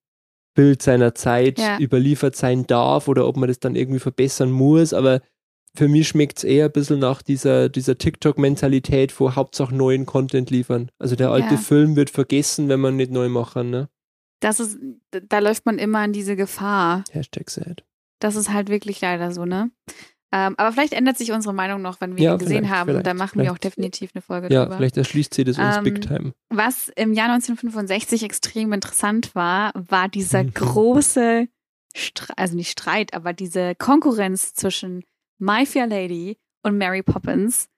[0.54, 1.78] Bild seiner Zeit Ja.
[1.78, 4.92] überliefert sein darf oder ob man das dann irgendwie verbessern muss.
[4.92, 5.20] Aber
[5.76, 10.50] für mich schmeckt es eher ein bisschen nach dieser, dieser TikTok-Mentalität, wo Hauptsache neuen Content
[10.50, 10.90] liefern.
[10.98, 11.60] Also der alte Ja.
[11.60, 13.88] Film wird vergessen, wenn man nicht neu machen, ne?
[14.40, 14.78] das ist,
[15.10, 17.04] da läuft man immer in diese Gefahr.
[17.10, 17.84] Hashtag sad.
[18.20, 19.70] Das ist halt wirklich leider so, ne?
[20.32, 22.90] Ähm, aber vielleicht ändert sich unsere Meinung noch, wenn wir Ja, ihn gesehen vielleicht, haben.
[22.90, 23.76] Und da vielleicht, machen wir auch vielleicht.
[23.76, 24.76] definitiv eine Folge Ja, drüber.
[24.76, 26.32] vielleicht erschließt sie das uns Ähm, Big Time.
[26.50, 31.48] Was im Jahr 1965 extrem interessant war, war dieser große,
[31.96, 35.02] Stre also nicht Streit, aber diese Konkurrenz zwischen
[35.38, 37.68] My Fair Lady und Mary Poppins.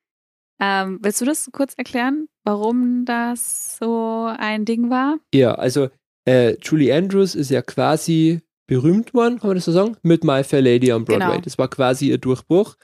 [0.61, 5.19] Ähm, willst du das kurz erklären, warum das so ein Ding war?
[5.33, 5.89] Ja, also
[6.25, 10.45] äh, Julie Andrews ist ja quasi berühmt worden, kann man das so sagen, mit My
[10.45, 11.31] Fair Lady am Broadway.
[11.31, 11.41] Genau.
[11.41, 12.77] Das war quasi ihr Durchbruch.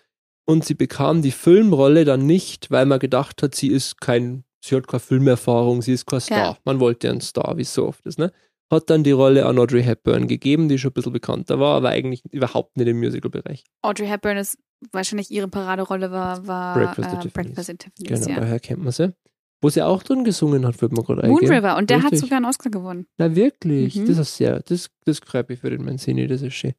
[0.46, 4.76] Und sie bekam die Filmrolle dann nicht, weil man gedacht hat, sie ist kein, sie
[4.76, 6.38] hat keine Filmerfahrung, sie ist kein Star.
[6.38, 6.58] Ja.
[6.64, 8.30] Man wollte einen Star, wie es so oft ist, ne?
[8.70, 11.90] Hat dann die Rolle an Audrey Hepburn gegeben, die schon ein bisschen bekannter war, aber
[11.90, 13.64] eigentlich überhaupt nicht im Musical-Bereich.
[13.82, 14.58] Audrey Hepburn ist
[14.92, 17.32] wahrscheinlich ihre Paraderolle war, war Breakfast at äh, Tiffany's.
[17.32, 18.20] Breakfast at Tiffany's.
[18.26, 18.40] Genau, ja.
[18.40, 19.14] daher kennt man sie.
[19.62, 21.54] Wo sie auch drin gesungen hat, wird man gerade Moon eingehen.
[21.54, 22.20] River und der hat Richtig.
[22.20, 23.06] sogar einen Oscar gewonnen.
[23.16, 24.06] Na wirklich, Mhm.
[24.06, 26.74] das ist sehr, das, das freut mich für den Mancini, das ist schön.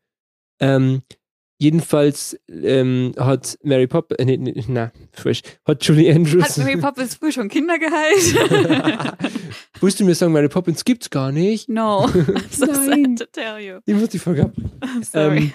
[0.59, 1.01] Ähm,
[1.59, 6.43] jedenfalls ähm, hat Mary Poppins, äh, nee, nee, na, frisch, hat Julie Andrews.
[6.43, 9.15] Hat Mary Poppins früh schon Kinder geheilt?
[9.81, 11.67] Willst du mir sagen, Mary Poppins gibt's gar nicht?
[11.69, 12.05] no.
[12.07, 13.17] I'm so Nein.
[13.17, 13.79] sad to tell you.
[13.85, 14.51] Ich muss die Folge ab.
[15.01, 15.37] Sorry.
[15.37, 15.53] Ähm,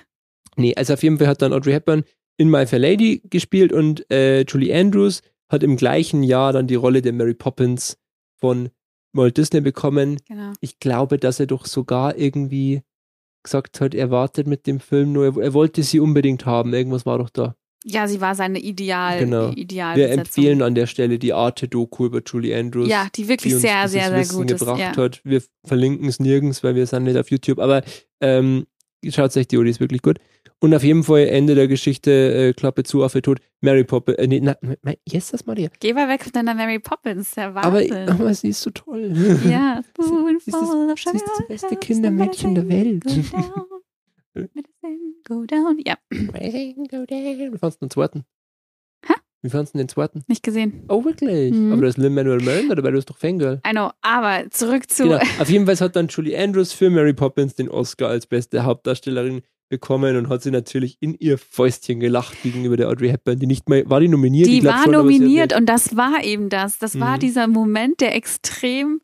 [0.57, 2.03] Nee, also auf jeden Fall hat dann Audrey Hepburn
[2.41, 5.21] in My Fair Lady gespielt und äh, Julie Andrews
[5.53, 7.99] hat im gleichen Jahr dann die Rolle der Mary Poppins
[8.41, 8.71] von
[9.13, 10.17] Walt Disney bekommen.
[10.27, 10.53] Genau.
[10.61, 12.81] Ich glaube, dass er doch sogar irgendwie
[13.43, 16.73] gesagt hat, er wartet mit dem Film nur, er, er wollte sie unbedingt haben.
[16.73, 17.57] Irgendwas war doch da.
[17.85, 19.51] Ja, sie war seine Ideal, Genau.
[19.53, 22.89] Ideal Wir empfehlen an der Stelle die Arte-Doku über Julie Andrews.
[22.89, 24.61] Ja, die wirklich die sehr, sehr, sehr Wissen gut ist.
[24.61, 24.97] gebracht Ja.
[24.97, 25.21] hat.
[25.25, 27.83] Wir verlinken es nirgends, weil wir sind nicht auf YouTube, aber
[28.21, 28.67] ähm,
[29.09, 30.19] schaut euch die die ist wirklich gut.
[30.63, 34.27] Und auf jeden Fall Ende der Geschichte, äh, Klappe zu, Affe tot, Mary Poppins, äh,
[34.27, 34.57] nee, na,
[35.09, 35.71] yes, das Maria.
[35.81, 38.09] Geh mal weg von deiner Mary Poppins, der Aber, Wahnsinn.
[38.11, 39.11] aber sie ist so toll.
[39.49, 40.71] ja, Sie ist das-
[41.03, 43.05] sie ist das beste Kindermädchen der Welt.
[44.35, 45.79] Go down, go down.
[45.85, 48.25] Ja, Wie fandst du den zweiten?
[49.43, 50.23] Wie fandst du den zweiten?
[50.29, 50.85] nicht gesehen.
[50.89, 51.53] Oh, wirklich?
[51.55, 51.73] Mhm.
[51.73, 53.61] Aber da ist Lin-Manuel Miranda dabei, du bist doch Fangirl.
[53.67, 55.05] I know, aber zurück zu.
[55.05, 55.21] Genau.
[55.39, 59.43] Auf jeden Fall hat dann Julie Andrews für Mary Poppins den Oscar als beste Hauptdarstellerin
[59.71, 63.69] bekommen und hat sie natürlich in ihr Fäustchen gelacht gegenüber der Audrey Hepburn, die nicht
[63.69, 64.49] mal, war die nominiert?
[64.49, 66.79] Die war schon, nominiert und das war eben das.
[66.79, 67.21] Das war Mhm.
[67.21, 69.01] dieser Moment, der extrem.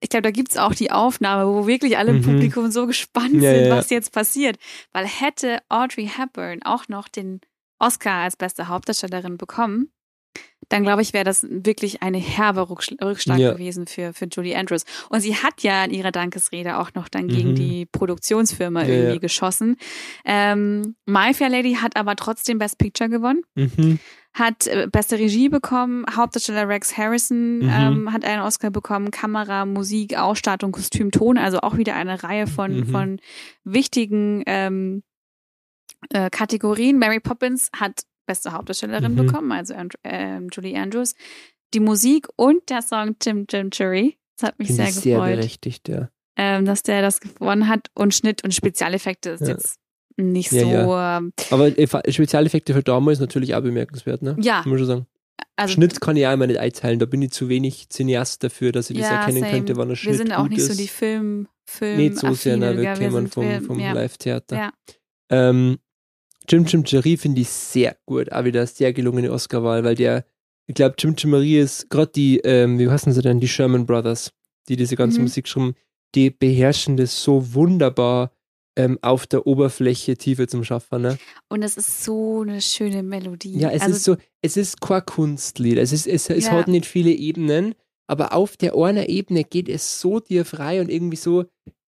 [0.00, 2.22] Ich glaube, da gibt es auch die Aufnahme, wo wirklich alle im Mhm.
[2.22, 3.76] Publikum so gespannt Ja, sind, ja.
[3.76, 4.56] was jetzt passiert.
[4.92, 7.40] Weil hätte Audrey Hepburn auch noch den
[7.78, 9.90] Oscar als beste Hauptdarstellerin bekommen,
[10.70, 13.52] dann glaube ich, wäre das wirklich eine herbe Rücksch- Rückschlag Ja.
[13.52, 14.84] gewesen für, für Julie Andrews.
[15.10, 17.54] Und sie hat ja in ihrer Dankesrede auch noch dann gegen Mhm.
[17.56, 19.18] die Produktionsfirma Ja, irgendwie ja.
[19.20, 19.76] geschossen.
[20.24, 23.98] Ähm, My Fair Lady hat aber trotzdem Best Picture gewonnen Mhm.
[24.32, 27.68] hat äh, beste Regie bekommen, Hauptdarsteller Rex Harrison Mhm.
[27.70, 32.46] ähm, hat einen Oscar bekommen, Kamera, Musik, Ausstattung, Kostüm, Ton, also auch wieder eine Reihe
[32.48, 32.86] von, Mhm.
[32.86, 33.20] von
[33.64, 35.02] wichtigen ähm,
[36.12, 36.98] äh, Kategorien.
[36.98, 39.16] Mary Poppins hat beste Hauptdarstellerin Mhm.
[39.26, 41.14] bekommen, also And ähm, Julie Andrews.
[41.74, 45.16] Die Musik und der Song Tim Tim Cherry, das hat mich Finde sehr ich sehr
[45.16, 46.08] gefreut, berechtigt, ja.
[46.36, 47.90] ähm, dass der das gewonnen hat.
[47.94, 49.48] Und Schnitt und Spezialeffekte ist Ja.
[49.48, 49.76] jetzt
[50.16, 51.16] nicht Ja, so, ja.
[51.18, 54.36] ähm, Aber Eff- Spezialeffekte für damals natürlich auch bemerkenswert, ne?
[54.40, 55.06] ja, Muss ich sagen.
[55.56, 58.70] also Schnitt kann ich auch immer nicht einteilen, da bin ich zu wenig Cineast dafür,
[58.70, 59.50] dass ich das Ja, erkennen same.
[59.52, 60.68] könnte, wann ein Schnitt wir sind auch nicht ist.
[60.68, 63.78] so die Film, Film Nicht so sehr, ne, wir kämen vom, vom.
[63.80, 64.56] Live-Theater.
[64.56, 64.72] Ja.
[65.30, 65.78] Ähm,
[66.48, 70.24] Jim Jim Jerry finde ich sehr gut, auch wieder sehr gelungene Oscarwahl, weil der,
[70.66, 73.86] ich glaube, Jim Jim Marie ist gerade die, ähm, wie heißen sie denn, die Sherman
[73.86, 74.30] Brothers,
[74.68, 75.24] die diese ganze Mhm.
[75.24, 75.74] Musik schreiben,
[76.14, 78.30] die beherrschen das so wunderbar
[78.76, 81.02] ähm, auf der Oberfläche Tiefe zum Schaffen.
[81.02, 81.18] Ne?
[81.48, 83.56] Und es ist so eine schöne Melodie.
[83.58, 86.52] Ja, es also, ist so, es ist kein Kunstlied, es, ist, es, es Ja.
[86.52, 87.74] hat nicht viele Ebenen,
[88.06, 91.44] aber auf der einer Ebene geht es so dir frei und irgendwie so,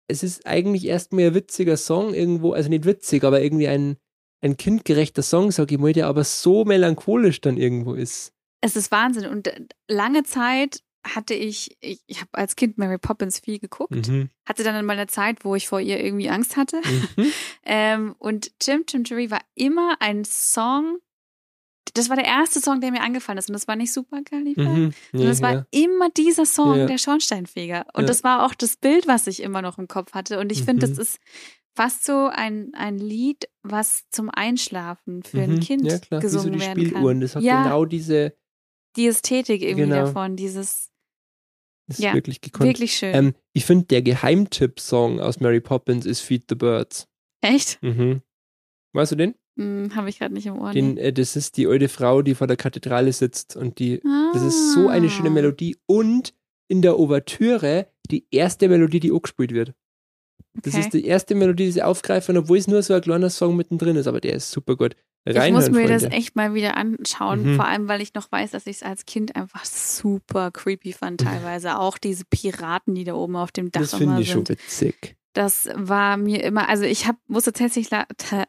[0.09, 3.97] es ist eigentlich erstmal ein witziger Song irgendwo, also nicht witzig, aber irgendwie ein,
[4.45, 8.33] ein kindgerechter Song, sag ich mal, der aber so melancholisch dann irgendwo ist.
[8.61, 9.27] Es ist Wahnsinn.
[9.27, 14.09] Und äh, lange Zeit hatte ich, ich, ich habe als Kind Mary Poppins viel geguckt.
[14.09, 14.31] Mhm.
[14.47, 16.81] Hatte dann mal eine Zeit, wo ich vor ihr irgendwie Angst hatte.
[17.17, 17.27] Mhm.
[17.67, 20.99] Ähm, und Jim Jim Jerry war immer ein Song.
[21.95, 23.49] Das war der erste Song, der mir angefallen ist.
[23.49, 24.63] Und das war nicht super Caliber.
[24.65, 24.93] Mhm.
[25.13, 25.67] Es Ja, war ja.
[25.71, 26.85] immer dieser Song, Ja.
[26.87, 27.87] der Schornsteinfeger.
[27.95, 30.39] Und das war auch das Bild, was ich immer noch im Kopf hatte.
[30.41, 30.91] Und ich finde, Mhm.
[30.97, 31.19] das ist
[31.77, 35.61] fast so ein, ein Lied, was zum Einschlafen für ein Mhm.
[35.61, 36.23] Kind ja, klar.
[36.23, 37.21] Wie so gesungen die werden Spieluhren, kann.
[37.21, 38.35] das hat ja, genau diese,
[38.97, 39.97] die Ästhetik irgendwie Genau.
[40.07, 40.91] davon, dieses
[41.87, 42.67] das ist Ja, wirklich gekonnt.
[42.69, 43.15] wirklich schön.
[43.15, 47.07] Ähm, ich finde, der Geheimtipp-Song aus Mary Poppins ist Feed the Birds.
[47.43, 47.83] Echt?
[47.83, 48.23] Mhm.
[48.95, 49.35] Weißt du den?
[49.59, 50.73] Hm, Habe ich gerade nicht im Ohr.
[50.73, 54.01] den äh, das ist die alte Frau, die vor der Kathedrale sitzt und die,
[54.33, 55.33] das ist so eine schöne Ah.
[55.33, 56.35] Melodie und
[56.69, 59.75] in der Ouvertüre die erste Melodie, die auch gespielt wird.
[60.63, 60.81] Das Okay.
[60.85, 63.97] ist die erste Melodie, die sie aufgreifen, obwohl es nur so ein kleiner Song mittendrin
[63.97, 64.95] ist, aber der ist super gut.
[65.27, 66.17] Ich Reinhören, muss mir das Freunde.
[66.17, 67.57] echt mal wieder anschauen, Mhm.
[67.57, 71.23] vor allem, weil ich noch weiß, dass ich es als Kind einfach super creepy fand
[71.23, 71.79] teilweise.
[71.79, 74.51] Auch diese Piraten, die da oben auf dem Dach Das immer finde ich schon sind.
[74.61, 75.17] witzig.
[75.33, 77.89] Das war mir immer, also ich hab, musste tatsächlich,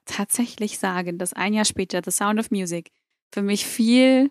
[0.06, 2.91] tatsächlich sagen, dass ein Jahr später The Sound of Music
[3.34, 4.30] für mich viel,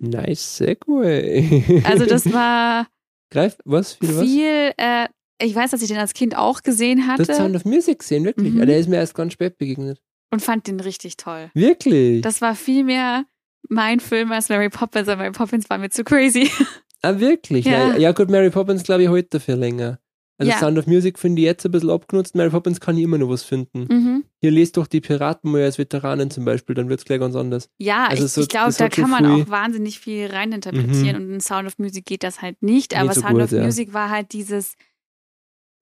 [0.00, 1.82] Nice Segway.
[1.84, 2.86] also das war
[3.30, 3.94] Greif, was?
[3.94, 4.24] Viel was?
[4.24, 5.08] viel, äh,
[5.40, 8.24] ich weiß, dass ich den als Kind auch gesehen Das Sound hatte of Music sehen,
[8.24, 8.52] wirklich.
[8.52, 8.58] Mhm.
[8.60, 10.00] Ja, der ist mir erst ganz spät begegnet.
[10.30, 11.50] und fand den richtig toll.
[11.54, 12.20] Wirklich?
[12.22, 13.24] Das war viel mehr
[13.68, 16.50] mein Film als Mary Poppins, aber Mary Poppins war mir zu crazy.
[17.00, 17.64] Ah, wirklich?
[17.64, 17.96] Ja.
[17.96, 20.00] Ja, gut, Mary Poppins glaube ich heute dafür länger.
[20.36, 20.58] Also Ja.
[20.58, 22.34] Sound of Music finde ich jetzt ein bisschen abgenutzt.
[22.34, 23.86] Mary Poppins kann ich immer noch was finden.
[23.88, 24.24] Mhm.
[24.40, 27.36] Hier lest doch die Piraten mal als Veteranen zum Beispiel, dann wird es gleich ganz
[27.36, 27.68] anders.
[27.78, 31.28] Ja, Also ich, so- ich glaube, da kann man auch wahnsinnig viel reininterpretieren Mhm.
[31.28, 32.96] und in Sound of Music geht das halt nicht.
[32.96, 33.62] Aber Nicht so Sound gut, of ja.
[33.62, 34.74] Music war halt dieses,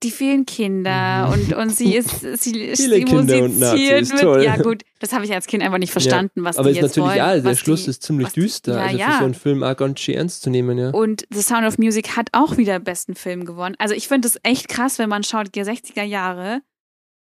[0.02, 1.32] die vielen Kinder Mhm.
[1.32, 4.20] und, und sie ist, sie, Viele Kinder und Nazis, mit.
[4.20, 4.42] toll.
[4.44, 6.96] Ja, gut, das habe ich als Kind einfach nicht verstanden, was Aber die ist jetzt
[6.96, 7.40] natürlich wollen.
[7.40, 8.74] auch, der Schluss die, ist ziemlich was die- düster.
[8.76, 9.10] Ja, also ja.
[9.12, 10.90] für so einen Film auch ganz schön ernst zu nehmen, ja.
[10.90, 13.74] Und The Sound of Music hat auch wieder besten Film gewonnen.
[13.78, 16.60] Also ich finde es echt krass, wenn man schaut, die 60er Jahre,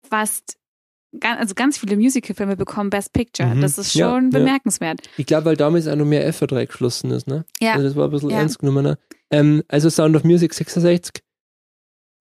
[0.09, 0.57] fast
[1.21, 3.47] also ganz viele Musical-Filme bekommen Best Picture.
[3.55, 3.61] Mhm.
[3.61, 4.39] Das ist Ja, schon ja.
[4.39, 4.99] bemerkenswert.
[5.15, 7.45] Ich glaube, weil damals auch noch mehr Effort reingeflossen ist, ne?
[7.61, 7.73] Ja.
[7.73, 8.39] Also das war ein bisschen Ja.
[8.39, 8.97] ernst genommener.
[9.31, 11.23] Ähm, also Sound of Music 66.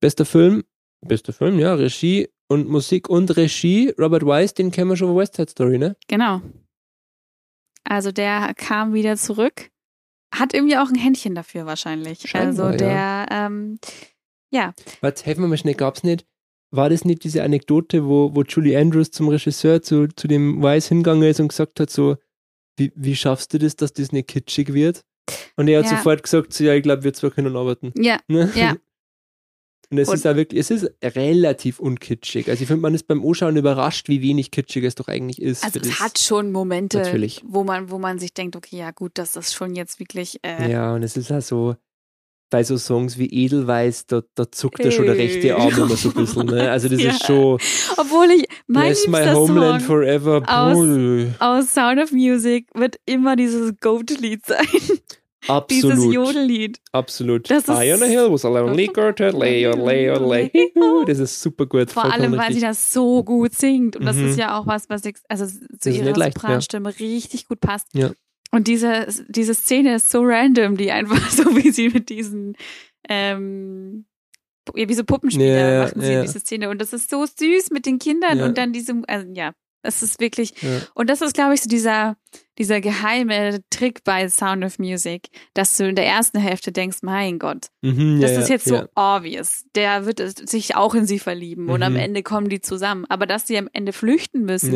[0.04, 0.64] Bester Film.
[1.00, 1.72] Bester Film, ja.
[1.72, 3.94] Regie und Musik und Regie.
[3.98, 5.96] Robert Wise, den kennen wir schon von West Side Story, ne?
[6.08, 6.42] Genau.
[7.84, 9.70] Also der kam wieder zurück.
[10.34, 12.20] Hat irgendwie auch ein Händchen dafür wahrscheinlich.
[12.28, 13.78] Scheinbar, also der, ähm,
[15.00, 16.26] Warte, helfen wir mal schnell, gab's nicht?
[16.70, 20.90] War das nicht diese Anekdote, wo, wo Julie Andrews zum Regisseur zu, zu dem Wise
[20.90, 22.18] hingegangen ist und gesagt hat, so,
[22.76, 25.02] wie, wie schaffst du das, dass das nicht kitschig wird?
[25.56, 25.96] Und er hat Ja.
[25.96, 27.94] sofort gesagt, so, ja, ich glaube, wir zwei können arbeiten.
[27.96, 28.52] ja, Ne?
[28.54, 28.76] Ja.
[29.90, 32.48] Und es Und- ist auch wirklich, es ist relativ unkitschig.
[32.48, 35.62] Also ich finde, man ist beim Anschauen überrascht, wie wenig kitschig es doch eigentlich ist.
[35.64, 37.42] also es hat schon Momente, Natürlich.
[37.46, 40.70] wo man, wo man sich denkt, okay, ja gut, das ist schon jetzt wirklich, äh,
[40.70, 41.76] Ja, und es ist auch so,
[42.50, 46.10] bei so Songs wie Edelweiß, da, da zuckt er schon der rechte Arm immer so
[46.10, 46.46] ein bisschen.
[46.46, 46.70] Ne?
[46.70, 47.10] Also das Ja.
[47.10, 47.58] ist schon
[47.96, 50.42] obwohl ich, mein Bless my homeland Song forever.
[50.46, 54.66] aus- aus Sound of Music wird immer dieses Goat-Lied sein.
[55.70, 56.14] Dieses Absolut.
[56.14, 56.80] Jodellied.
[56.92, 57.50] Absolut.
[57.50, 60.50] Das ist- High on a hill was a lonely girl, lay, lay, lay.
[61.06, 61.90] Das ist super gut.
[61.90, 63.96] Vor allem, weil sie das so gut singt.
[63.96, 64.28] Und das Mhm.
[64.28, 65.46] ist ja auch was, was also
[65.78, 66.40] zu ihrer leicht, ja.
[66.42, 67.88] Sopranstimme richtig gut passt.
[67.94, 68.10] Ja.
[68.50, 72.56] Und diese, diese Szene ist so random, die einfach so wie sie mit diesen,
[73.08, 74.06] ähm,
[74.74, 76.22] ja, wie so Puppenspieler ja, machen sie ja.
[76.22, 76.70] diese Szene.
[76.70, 78.46] Und das ist so süß mit den Kindern Ja.
[78.46, 79.52] und dann diesem, also ja,
[79.84, 80.80] es ist wirklich, Ja.
[80.94, 82.16] und das ist, glaube ich, so dieser,
[82.58, 87.38] dieser geheime Trick bei Sound of Music, dass du in der ersten Hälfte denkst, mein
[87.38, 88.88] Gott, Mhm, das ja, ist ja, jetzt so ja.
[88.94, 89.64] obvious.
[89.74, 91.98] Der wird sich auch in sie verlieben und am Mhm.
[92.00, 93.04] Ende kommen die zusammen.
[93.08, 94.72] Aber dass sie am Ende flüchten müssen,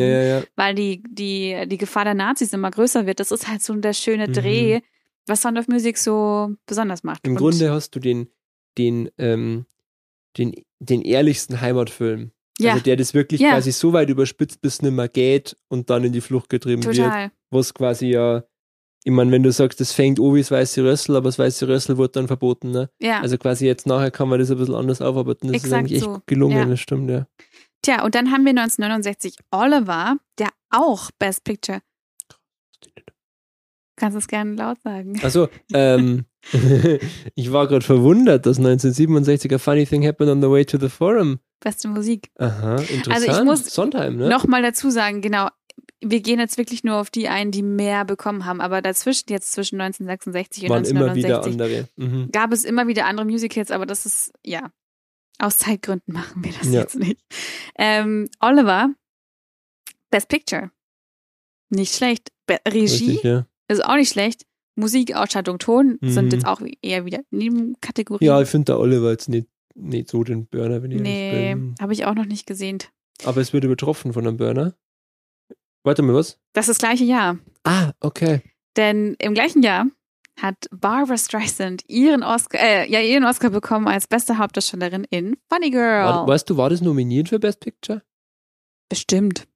[0.55, 3.93] weil die, die, die Gefahr der Nazis immer größer wird, das ist halt so der
[3.93, 4.33] schöne Mhm.
[4.33, 4.79] Dreh,
[5.27, 7.25] was Sound of Music so besonders macht.
[7.25, 8.27] Im Und Grunde hast du den,
[8.77, 9.65] den, ähm,
[10.37, 12.31] den, den ehrlichsten Heimatfilm.
[12.59, 13.51] Ja, Also der das wirklich Ja.
[13.51, 16.83] quasi so weit überspitzt, bis es nicht mehr geht und dann in die Flucht getrieben
[16.83, 16.95] wird.
[16.97, 17.31] total.
[17.51, 18.43] Was quasi ja,
[19.03, 21.67] ich meine, wenn du sagst, das fängt an wie das weiße Rössel, aber das weiße
[21.67, 22.89] Rössel wurde dann verboten, ne?
[23.01, 23.21] Ja.
[23.21, 25.47] Also quasi jetzt nachher kann man das ein bisschen anders aufarbeiten.
[25.47, 26.13] Das ist Exakt eigentlich echt so.
[26.15, 26.65] gut gelungen, Ja.
[26.65, 27.25] das stimmt, ja.
[27.81, 31.79] Tja, und dann haben wir 1969 Oliver, der auch Best Picture.
[33.95, 35.19] Kannst du es gerne laut sagen.
[35.23, 36.25] Also, ähm,
[37.35, 40.89] ich war gerade verwundert, dass 1967 a funny thing happened on the way to the
[40.89, 41.39] forum.
[41.59, 42.29] Beste Musik.
[42.37, 43.07] Aha, interessant.
[43.09, 44.29] Also ich muss Sondheim, ne?
[44.29, 45.47] Nochmal dazu sagen, genau,
[46.01, 49.51] wir gehen jetzt wirklich nur auf die ein, die mehr bekommen haben, aber dazwischen, jetzt
[49.51, 51.51] zwischen 1966 und waren immer wieder 1969,
[51.97, 52.23] andere.
[52.23, 52.31] Mhm.
[52.31, 54.71] gab es immer wieder andere Musicals, aber das ist, ja,
[55.39, 56.81] aus Zeitgründen machen wir das Ja.
[56.81, 57.19] jetzt nicht.
[57.77, 58.89] Ähm, Oliver,
[60.11, 60.71] Best Picture.
[61.69, 62.31] Nicht schlecht.
[62.47, 62.79] Be Regie
[63.11, 63.45] Richtig, ja.
[63.67, 64.45] ist auch nicht schlecht.
[64.75, 66.31] Musik, Ausstattung, Ton sind Mhm.
[66.31, 68.25] jetzt auch eher wieder Nebenkategorien.
[68.25, 69.47] Ja, ich finde der Oliver jetzt nicht,
[69.79, 71.75] nicht so den Burner, wenn ich nee, bin.
[71.79, 72.79] habe ich auch noch nicht gesehen.
[73.25, 74.75] Aber es wird übertroffen von einem Burner.
[75.83, 76.39] Warte mal, was?
[76.53, 77.39] Das ist das gleiche Jahr.
[77.63, 78.41] Ah, okay.
[78.75, 79.87] Denn im gleichen Jahr
[80.41, 85.69] hat Barbara Streisand ihren Oscar, äh, ja, ihren Oscar bekommen als beste Hauptdarstellerin in Funny
[85.69, 86.05] Girl.
[86.05, 88.01] War, weißt du, war das nominiert für Best Picture?
[88.89, 89.47] Bestimmt.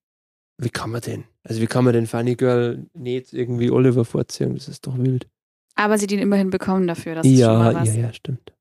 [0.57, 1.25] Wie kann man denn?
[1.43, 4.55] Also wie kann man den Funny Girl nicht irgendwie Oliver vorziehen?
[4.55, 5.27] Das ist doch wild.
[5.75, 7.15] Aber sie ihn immerhin bekommen dafür.
[7.15, 7.87] Das ist schon ja, mal was.
[7.87, 8.53] ja, ja, stimmt.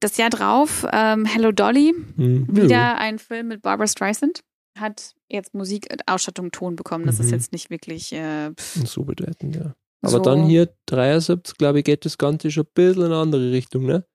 [0.00, 2.46] Das Jahr drauf, ähm, Hello Dolly, Hm.
[2.50, 4.40] wieder ein Film mit Barbara Streisand,
[4.78, 7.04] hat jetzt Musik, äh, Ausstattung, Ton bekommen.
[7.06, 7.32] Das ist Mhm.
[7.32, 9.74] jetzt nicht wirklich äh, So bedeutend, ja.
[10.02, 10.18] Aber so.
[10.20, 13.84] dann hier 73, glaube ich, geht das Ganze schon ein bisschen in eine andere Richtung,
[13.84, 14.06] ne?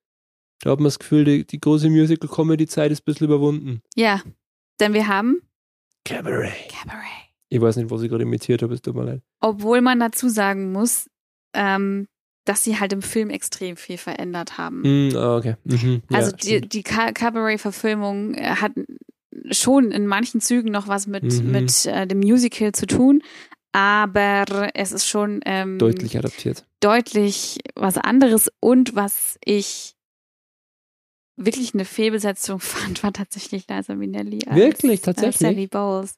[0.61, 3.81] Da hat man das Gefühl, die, die große Musical-Comedy-Zeit ist ein bisschen überwunden.
[3.95, 4.21] Ja,
[4.79, 5.41] denn wir haben
[6.03, 6.53] Cabaret.
[6.69, 7.03] Cabaret.
[7.49, 9.21] Ich weiß nicht, was ich gerade imitiert habe, es tut mir leid.
[9.41, 11.07] Obwohl man dazu sagen muss,
[11.53, 12.07] ähm,
[12.45, 15.12] dass sie halt im Film extrem viel verändert haben.
[15.15, 15.55] Ah, okay.
[15.63, 16.01] Mhm.
[16.13, 18.71] Also ja, die, die Ca- Cabaret-Verfilmung äh, hat
[19.51, 21.51] schon in manchen Zügen noch was mit, Mhm.
[21.51, 23.21] mit äh, dem Musical zu tun,
[23.73, 26.65] aber es ist schon ähm, deutlich adaptiert.
[26.79, 29.95] deutlich was anderes und was ich
[31.38, 34.39] wirklich eine Fehlbesetzung fand, war tatsächlich Liza Minnelli.
[34.47, 34.91] Als, Wirklich?
[34.99, 35.39] Als Tatsächlich?
[35.39, 36.15] Sally Bowles.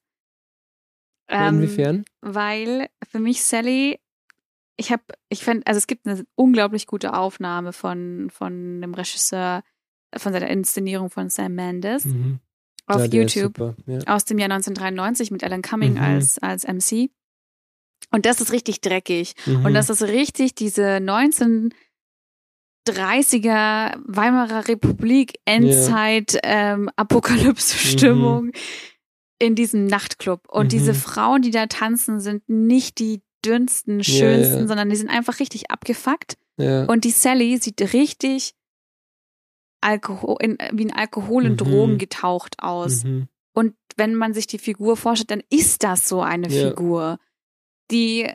[1.30, 2.06] Ähm, Inwiefern?
[2.22, 4.00] weil für mich Sally,
[4.78, 9.64] ich habe, ich fand, also es gibt eine unglaublich gute Aufnahme von, von dem Regisseur,
[10.16, 12.40] von seiner Inszenierung von Sam Mendes Mhm.
[12.86, 14.00] auf Ja, YouTube Ja.
[14.06, 16.02] aus dem Jahr 1993 mit Alan Cumming Mhm.
[16.02, 17.10] als, als MC.
[18.12, 19.34] Und das ist richtig dreckig.
[19.46, 19.66] Mhm.
[19.66, 21.72] Und das ist richtig diese 1930er
[24.06, 28.52] Weimarer Republik Endzeit ähm, Apokalypse-Stimmung
[29.40, 30.48] in diesem Nachtclub.
[30.50, 30.70] Und Mhm.
[30.70, 34.68] diese Frauen, die da tanzen, sind nicht die dünnsten, schönsten, ja.
[34.68, 36.38] sondern die sind einfach richtig abgefuckt.
[36.58, 36.86] ja.
[36.86, 38.54] Und die Sally sieht richtig
[39.82, 41.58] Alkohol, in, wie in Alkohol und Mhm.
[41.58, 43.04] Drogen getaucht aus.
[43.04, 43.28] Mhm.
[43.54, 46.50] Und wenn man sich die Figur vorstellt, dann ist das so eine.
[46.50, 47.20] Figur,
[47.92, 48.28] die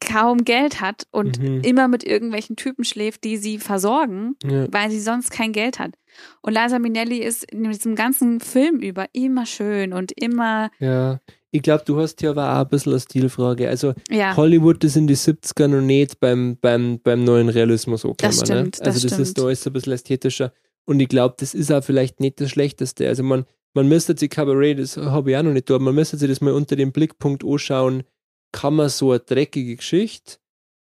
[0.00, 1.60] kaum Geld hat und Mhm.
[1.60, 5.94] immer mit irgendwelchen Typen schläft, die sie versorgen, weil sie sonst kein Geld hat.
[6.40, 11.20] Und Liza Minnelli ist in diesem ganzen Film über immer schön und immer, ja.
[11.54, 13.68] Ich glaube, du hast hier aber auch ein bisschen eine Stilfrage.
[13.68, 18.36] Also ja, Hollywood ist in die 70er noch nicht beim, beim, beim neuen Realismus angekommen.
[18.36, 18.70] Das stimmt, ne?
[18.70, 19.38] das Also das ist stimmt.
[19.38, 20.52] da alles ein bisschen ästhetischer.
[20.84, 23.06] Und ich glaube, das ist auch vielleicht nicht das Schlechteste.
[23.06, 26.16] Also man, man müsste sich Cabaret, das habe ich auch noch nicht da, man müsste
[26.16, 28.02] sich das mal unter dem Blickpunkt anschauen,
[28.50, 30.38] kann man so eine dreckige Geschichte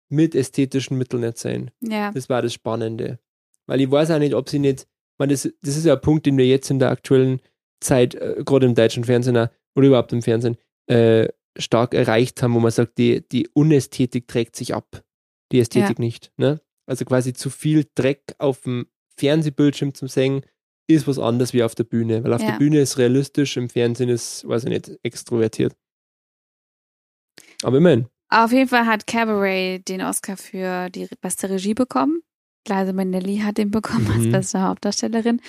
[0.07, 1.71] mit ästhetischen Mitteln erzählen.
[1.81, 3.17] ja, Das war das Spannende.
[3.65, 4.85] Weil ich weiß auch nicht, ob sie nicht,
[5.17, 7.41] man, das, das ist ja ein Punkt, den wir jetzt in der aktuellen
[7.79, 12.53] Zeit, äh, gerade im deutschen Fernsehen auch, oder überhaupt im Fernsehen, äh, stark erreicht haben,
[12.53, 15.03] wo man sagt, die, die Unästhetik trägt sich ab,
[15.51, 16.31] die Ästhetik nicht.
[16.37, 16.61] Ne?
[16.85, 18.87] Also quasi zu viel Dreck auf dem
[19.17, 20.41] Fernsehbildschirm zum Singen
[20.87, 22.23] ist was anderes wie auf der Bühne.
[22.23, 22.51] Weil auf Ja.
[22.51, 25.75] der Bühne ist realistisch, im Fernsehen ist, weiß ich nicht, extrovertiert.
[27.63, 28.07] Aber immerhin.
[28.29, 32.21] Auf jeden Fall hat Cabaret den Oscar für die beste Regie bekommen.
[32.67, 34.31] Liza Minnelli hat den bekommen als Mhm.
[34.31, 35.41] beste Hauptdarstellerin.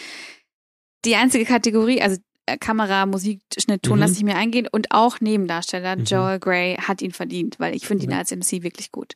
[1.04, 2.18] Die einzige Kategorie, also
[2.60, 4.00] Kamera, Musik, Schnitt, Ton, Mhm.
[4.00, 6.04] lasse ich mir eingehen und auch Nebendarsteller Mhm.
[6.04, 8.18] Joel Grey hat ihn verdient, weil ich finde ihn Ja.
[8.18, 9.14] als MC wirklich gut.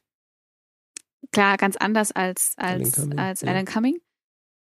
[1.32, 3.48] Klar, ganz anders als Alan als Cumming, als ja.
[3.48, 3.98] Alan Cumming.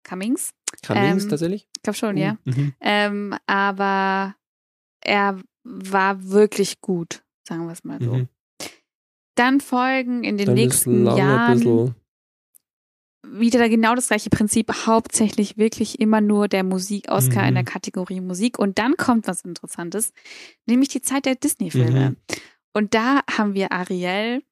[0.05, 0.53] Cummings,
[0.87, 1.67] Cummings Ähm, tatsächlich?
[1.77, 2.37] ich glaube schon, ja.
[2.45, 2.75] Mhm.
[2.81, 4.35] Ähm, aber
[5.03, 8.15] er war wirklich gut, sagen wir es mal so.
[8.15, 8.29] Mhm.
[9.35, 11.95] Dann folgen in den Dann nächsten Jahren
[13.33, 17.49] wieder genau das gleiche Prinzip, hauptsächlich wirklich immer nur der Musik-Oscar Mhm.
[17.49, 18.59] in der Kategorie Musik.
[18.59, 20.13] Und dann kommt was Interessantes,
[20.67, 22.11] nämlich die Zeit der Disney-Filme.
[22.11, 22.17] Mhm.
[22.73, 24.43] Und da haben wir Ariel,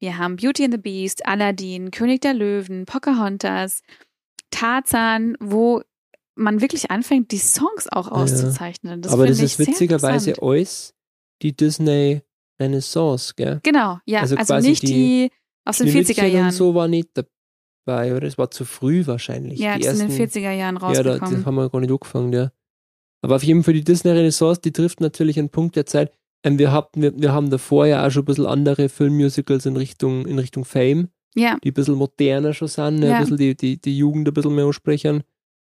[0.00, 3.82] wir haben Beauty and the Beast, Aladdin, König der Löwen, Pocahontas,
[4.50, 5.82] Tarzan, wo
[6.34, 9.02] man wirklich anfängt, die Songs auch auszuzeichnen.
[9.02, 10.94] Das Aber das ist witzigerweise alles
[11.42, 12.22] die Disney
[12.60, 13.60] Renaissance, gell?
[13.62, 15.30] Genau, ja, also also, nicht die die,
[15.64, 16.50] aus den 40er Schneewittchen Jahren.
[16.52, 17.28] so war nicht dabei,
[17.88, 18.22] oder?
[18.22, 19.58] Es war zu früh wahrscheinlich.
[19.58, 21.34] ja, die das ist in ersten, den 40er Jahren Ja, da, rausgekommen.
[21.36, 22.50] das haben wir gar nicht angefangen, ja.
[23.22, 26.12] Aber auf jeden Fall die Disney Renaissance, die trifft natürlich einen Punkt der Zeit.
[26.44, 29.76] Ähm, wir, hatten, wir, wir haben davor ja auch schon ein bisschen andere Filmmusicals in
[29.76, 33.08] Richtung, in Richtung Fame, ja, die ein bisschen moderner schon sind, ne?
[33.08, 33.14] Ja.
[33.16, 35.24] ein bisschen die, die, die Jugend ein bisschen mehr ansprechen.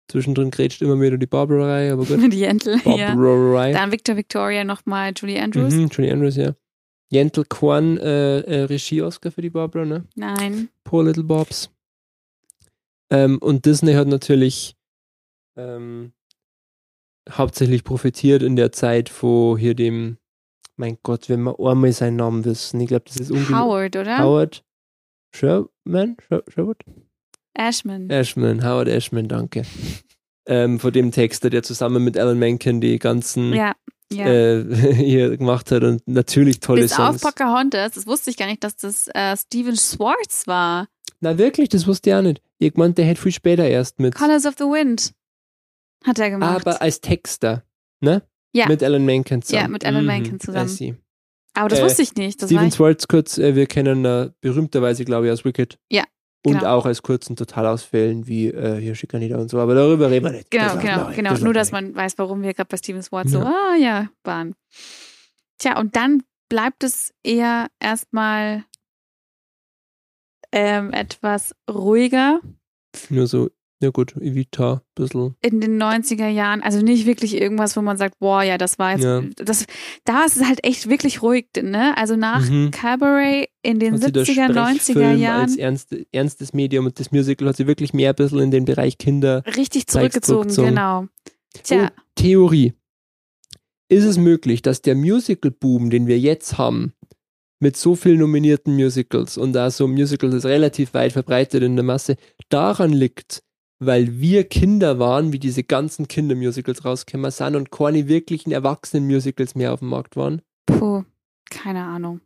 [0.10, 2.20] Zwischendrin grätscht immer wieder die Barbara-Reihe, aber gut.
[2.34, 2.78] die Jentl.
[2.86, 3.16] ja.
[3.16, 5.74] Dann Victor Victoria nochmal Julie Andrews.
[5.74, 6.54] Mhm, Julie Andrews, ja.
[7.10, 10.06] Jentel Korn, äh, äh, Regie-Oscar für die Barbara, ne?
[10.16, 10.70] Nein.
[10.86, 11.70] Poor Little Bobs.
[13.12, 14.76] Ähm, und Disney hat natürlich
[15.58, 16.14] ähm,
[17.30, 20.18] hauptsächlich profitiert in der Zeit von hier dem,
[20.78, 24.20] mein Gott, wenn wir einmal seinen Namen wissen, ich glaube, das ist ungefähr Howard, oder?
[24.20, 24.64] Howard
[25.36, 26.18] Sherman?
[26.28, 26.78] Sher Sherwood?
[27.54, 28.10] Ashman.
[28.10, 29.64] Ashman, Howard Ashman, danke.
[30.48, 33.74] ähm, von dem Texter, der zusammen mit Alan Menken die ganzen ja,
[34.12, 34.26] ja.
[34.26, 37.22] äh, hier gemacht hat und natürlich tolle Bis auf Songs.
[37.22, 40.88] Pocahontas, das wusste ich gar nicht, dass das äh, Steven Schwartz war.
[41.20, 42.42] Na wirklich, das wusste ich auch nicht.
[42.62, 44.14] Ich meinte, der hätte viel später erst mit.
[44.14, 45.14] Colors of the Wind
[46.06, 46.62] hat er gemacht.
[46.68, 47.64] Aber als Texter,
[48.02, 48.22] ne?
[48.54, 48.68] Ja.
[48.68, 49.62] Mit Alan Menken zusammen.
[49.64, 51.00] Ja, mit Alan Menken zusammen.
[51.54, 52.42] Aber das äh, wusste ich nicht.
[52.42, 55.80] Das Steven ich, Schwartz kurz, äh, wir kennen äh, berühmterweise, glaube ich, aus Wicked.
[55.90, 56.04] Ja,
[56.46, 56.76] Und genau.
[56.78, 59.60] auch als kurzen Totalausfällen wie äh, hier Schikanida und so.
[59.60, 60.52] Aber darüber reden wir nicht.
[60.52, 61.30] genau, Das genau, genau.
[61.32, 63.46] Das Nur, dass man weiß, warum wir gerade bei Steven Schwartz so, Ja.
[63.72, 64.54] ah ja, waren.
[65.58, 68.66] Tja, und dann bleibt es eher erstmal
[70.52, 72.42] ähm, etwas ruhiger
[73.10, 73.50] Nur so,
[73.82, 75.36] ja gut, Evita, ein bisschen.
[75.42, 76.62] in den 90er Jahren.
[76.62, 79.22] Also nicht wirklich irgendwas, wo man sagt, boah, ja, das war jetzt, Ja.
[79.38, 79.66] das,
[80.06, 81.98] da ist es halt echt wirklich ruhig, ne?
[81.98, 82.70] Also nach Mhm.
[82.72, 87.00] Cabaret in den Hat sie der 70er, 90er Sprechfilm Jahren als ernst, ernstes Medium und
[87.00, 89.44] das Musical hat sie wirklich mehr ein bisschen in den Bereich Kinder.
[89.58, 91.08] richtig zurückgezogen, genau.
[91.64, 92.74] Tja, Oh, Theorie.
[93.90, 96.94] Ist es möglich, dass der Musical-Boom, den wir jetzt haben,
[97.62, 101.86] mit so vielen nominierten Musicals und da so Musicals ist relativ weit verbreitet in der
[101.86, 102.18] Masse,
[102.50, 103.44] daran liegt,
[103.80, 109.74] weil wir Kinder waren, wie diese ganzen Kindermusicals rausgekommen sind und keine wirklichen Erwachsenen-Musicals mehr
[109.74, 110.42] auf dem Markt waren?
[110.66, 111.04] puh,
[111.50, 112.22] keine Ahnung.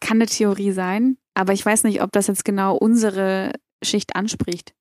[0.00, 3.52] Kann eine Theorie sein, aber ich weiß nicht, ob das jetzt genau unsere
[3.84, 4.74] Schicht anspricht.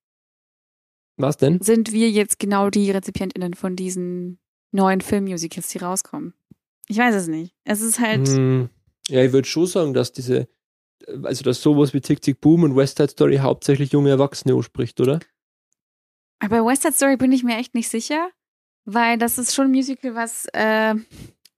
[1.17, 1.59] Was denn?
[1.61, 4.39] Sind wir jetzt genau die RezipientInnen von diesen
[4.71, 6.33] neuen Filmmusicals, die rauskommen?
[6.87, 7.53] Ich weiß es nicht.
[7.63, 8.69] Es ist halt, Hm,
[9.09, 10.47] ja, ich würde schon sagen, dass diese,
[11.23, 14.99] also dass sowas wie Tick Tick Boom und West Side Story hauptsächlich junge Erwachsene anspricht,
[14.99, 15.19] oder?
[16.39, 18.29] bei West Side Story bin ich mir echt nicht sicher,
[18.85, 20.93] weil das ist schon ein Musical, was, äh,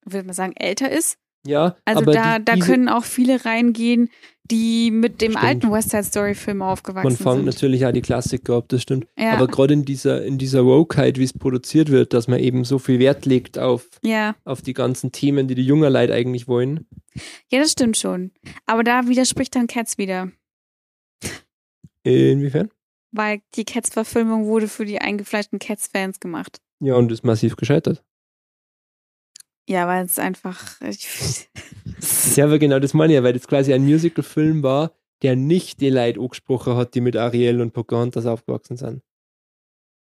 [0.05, 1.17] würde man sagen, älter ist.
[1.45, 4.09] Ja, Also aber da, da diese, können auch viele reingehen,
[4.51, 5.43] die mit dem Stimmt.
[5.45, 7.45] alten West Side Story Film aufgewachsen man fängt sind.
[7.45, 9.07] natürlich auch die Klassiker ab, das stimmt.
[9.17, 12.63] Ja, Aber gerade in dieser, in dieser Wokeheit, wie es produziert wird, dass man eben
[12.65, 16.47] so viel Wert legt auf, ja, auf die ganzen Themen, die die jungen Leute eigentlich
[16.47, 16.87] wollen.
[17.51, 18.31] ja, das stimmt schon.
[18.65, 20.31] Aber da widerspricht dann Cats wieder,
[22.03, 22.69] Inwiefern?
[23.11, 26.59] weil die Cats-Verfilmung wurde für die eingefleischten Cats-Fans gemacht.
[26.79, 28.03] Ja, und ist massiv gescheitert.
[29.69, 30.79] Ja, weil es einfach.
[32.35, 35.81] Ja, aber genau das meine ich ja, weil das quasi ein Musical-Film war, der nicht
[35.81, 39.01] die Leute angesprochen hat, die mit Ariel und Pocahontas aufgewachsen sind.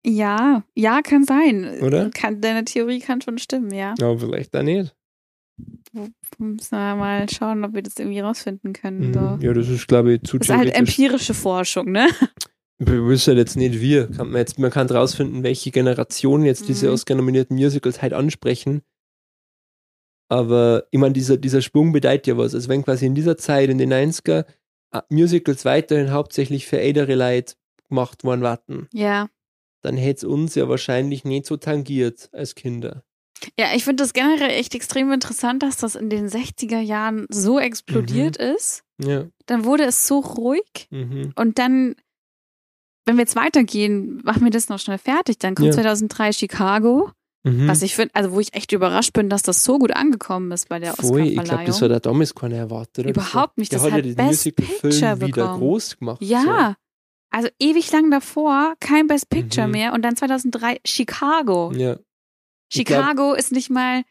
[0.07, 1.79] ja, ja, kann sein.
[1.83, 2.09] Oder?
[2.11, 3.95] Kann, deine Theorie kann schon stimmen, ja.
[4.01, 4.95] Aber vielleicht auch nicht.
[6.39, 9.09] Müssen wir mal schauen, ob wir das irgendwie rausfinden können.
[9.09, 9.15] Mhm.
[9.15, 9.39] So.
[9.41, 12.09] Ja, das ist, glaube ich, zu Das ist halt empirische Forschung, ne?
[12.79, 14.11] Wir wissen halt jetzt nicht wir.
[14.11, 16.95] Kann man, jetzt, man kann rausfinden, welche Generationen jetzt diese Mhm.
[16.95, 18.83] Oscar-nominierten Musicals halt ansprechen.
[20.29, 22.55] Aber ich meine, dieser, dieser Sprung bedeutet ja was.
[22.55, 24.47] Also wenn quasi in dieser Zeit, in den 90er,
[24.93, 27.55] äh, Musicals weiterhin hauptsächlich für ältere Leute
[27.89, 29.29] gemacht worden warten, Ja.
[29.83, 33.05] dann hätte es uns ja wahrscheinlich nicht so tangiert als Kinder.
[33.59, 37.59] Ja, ich finde das generell echt extrem interessant, dass das in den 60er Jahren so
[37.59, 38.85] explodiert ist.
[39.03, 39.27] Ja.
[39.47, 41.33] Dann wurde es so ruhig Mhm.
[41.37, 41.97] und dann,
[43.05, 45.39] wenn wir jetzt weitergehen, machen wir das noch schnell fertig.
[45.39, 45.75] Dann kommt Ja.
[45.75, 47.11] 2003 Chicago,
[47.47, 47.69] Mhm.
[47.69, 50.69] was ich finde, also wo ich echt überrascht bin, dass das so gut angekommen ist
[50.71, 51.67] bei der Voll, ich glaube, Oscarverleihung.
[51.67, 53.07] das hat er damals keiner erwartet.
[53.07, 53.61] Überhaupt so.
[53.61, 56.23] nicht, Der das hat ja den Best Musical-Film Picture wieder groß gemacht.
[56.23, 56.77] Ja.
[57.31, 59.73] Also ewig lang davor kein Best Picture Mhm.
[59.73, 61.71] mehr und dann 2003 Chicago.
[61.75, 61.79] So.
[61.81, 61.99] Ja.
[62.73, 64.03] Ich glaub- Chicago ist nicht mal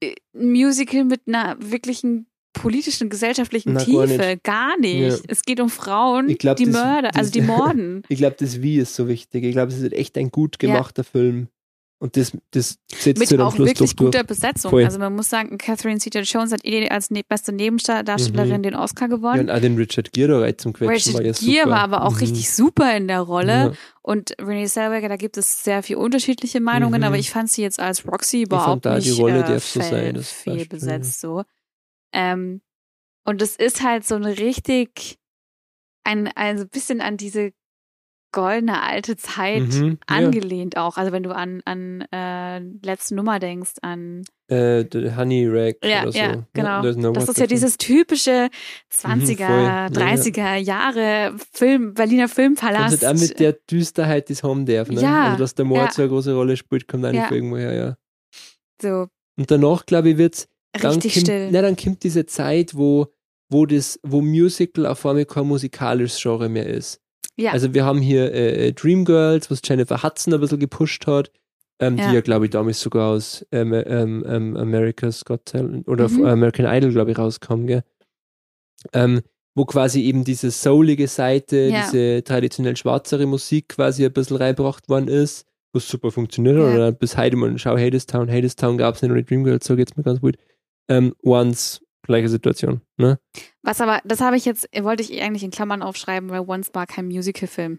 [0.00, 4.26] äh, ein Musical mit einer wirklichen politischen, gesellschaftlichen Na, gar Tiefe.
[4.26, 4.44] nicht.
[4.44, 5.00] Gar nicht.
[5.18, 5.24] Ja.
[5.28, 8.02] Es geht um Frauen, glaub, die das- Mörder, also das- die Morden.
[8.08, 9.42] Ich glaube, das Wie ist so wichtig.
[9.44, 10.68] Ich glaube, es ist echt ein gut Ja.
[10.70, 11.48] gemachter Film.
[12.00, 14.70] Und das, das setzt mit sich am auch Schluss wirklich guter Besetzung.
[14.70, 14.84] Voll.
[14.84, 18.62] Also man muss sagen, Catherine Zeta-Jones hat eh als ne beste Nebendarstellerin Mhm.
[18.62, 19.40] den Oscar Ja, gewonnen.
[19.40, 21.70] und auch den Richard Gere rein zum Quetschen Richard war ja Gere super.
[21.70, 22.18] war aber auch Mhm.
[22.18, 23.52] richtig super in der Rolle.
[23.52, 23.72] Ja.
[24.02, 27.04] Und Renee Zellweger, da gibt es sehr viel unterschiedliche Meinungen, Mhm.
[27.06, 29.80] aber ich fand sie jetzt als Roxy fand überhaupt da, die nicht Rolle äh, so
[29.80, 31.42] sein, passt, besetzt so.
[32.12, 32.60] Ähm,
[33.24, 35.18] und es ist halt so eine richtig
[36.04, 37.50] ein also ein bisschen an diese
[38.32, 40.16] goldene alte Zeit Mhm, ja.
[40.16, 40.96] angelehnt auch.
[40.96, 44.84] Also wenn du an an äh, letzte Nummer denkst, an Äh,
[45.16, 46.18] Honey Rag ja, oder so.
[46.18, 46.82] ja, genau.
[46.82, 48.48] no das ist ja dieses typische
[48.92, 49.62] 20er, voll.
[49.62, 49.86] Ja, ja.
[49.86, 53.02] 30er Jahre Film, Berliner Filmpalast.
[53.02, 54.88] halt auch mit der Düsterheit, die es haben darf.
[54.90, 55.00] Ne?
[55.00, 55.90] Ja, Also, dass der Mord ja.
[55.92, 57.32] so eine große Rolle spielt, kommt eigentlich Ja.
[57.32, 57.96] irgendwo her, ja.
[58.80, 59.06] so
[59.38, 61.48] Und danach, glaube ich, wird's dann richtig kommt, still.
[61.50, 63.06] Na, dann kommt diese Zeit, wo,
[63.50, 67.00] wo das, wo Musical auf einmal kein musikalisches Genre mehr ist.
[67.38, 67.52] Ja.
[67.52, 71.30] Also wir haben hier äh, Dreamgirls, was Jennifer Hudson ein bisschen gepusht hat,
[71.80, 72.08] ähm, Ja.
[72.08, 76.24] die ja, glaube ich, damals sogar aus ähm, ähm, ähm, America's Got Talent oder Mhm.
[76.26, 77.82] American Idol, glaube ich, rauskam, gell?
[78.92, 79.20] Ähm,
[79.54, 81.82] wo quasi eben diese soulige Seite, Ja.
[81.84, 86.74] diese traditionell schwarzere Musik quasi ein bisschen reingebracht worden ist, was super funktioniert hat.
[86.74, 90.02] Oder bis heute mal, schau Hadestown, Hadestown gab es nicht, oder Dreamgirls, so geht's mir
[90.04, 90.36] ganz gut.
[90.88, 93.18] Ähm, Once, gleiche Situation, ne?
[93.68, 96.86] Was aber, das habe ich jetzt, wollte ich eigentlich in Klammern aufschreiben, weil Once war
[96.86, 97.78] kein Musical-Film.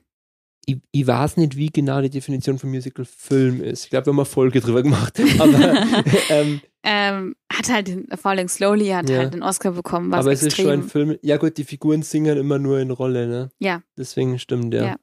[0.66, 3.86] ich, ich weiß nicht, wie genau die Definition von Musical-Film ist.
[3.86, 5.20] Ich glaube, wir haben eine Folge drüber gemacht.
[5.40, 5.84] Aber,
[6.30, 9.18] ähm, Ähm, hat halt den Falling Slowly, hat Ja.
[9.18, 10.84] halt den Oscar bekommen, aber es ist schon ein.
[10.84, 11.18] Film.
[11.22, 13.50] Ja, gut, die Figuren singen immer nur in Rolle, ne?
[13.60, 13.82] Ja.
[13.98, 14.86] Deswegen stimmt, ja.
[14.86, 14.96] Ja.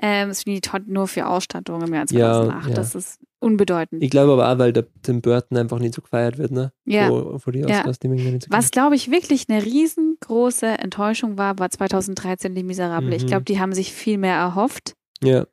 [0.00, 2.68] Ähm, es ist Todd nur für Ausstattung im Jahr Ja, 2008.
[2.68, 2.74] ja.
[2.74, 4.02] Das ist unbedeutend.
[4.02, 6.72] Ich glaube aber auch, weil der Tim Burton einfach nicht so gefeiert wird, ne?
[6.84, 7.08] ja.
[7.08, 7.66] Vor, vor die Ja.
[7.80, 13.14] Oscars, nicht so Was, glaube ich, wirklich eine riesengroße Enttäuschung war, war 2013 Die Miserable.
[13.14, 13.26] Ich Mhm.
[13.28, 15.46] glaube, die haben sich viel mehr erhofft, Ja,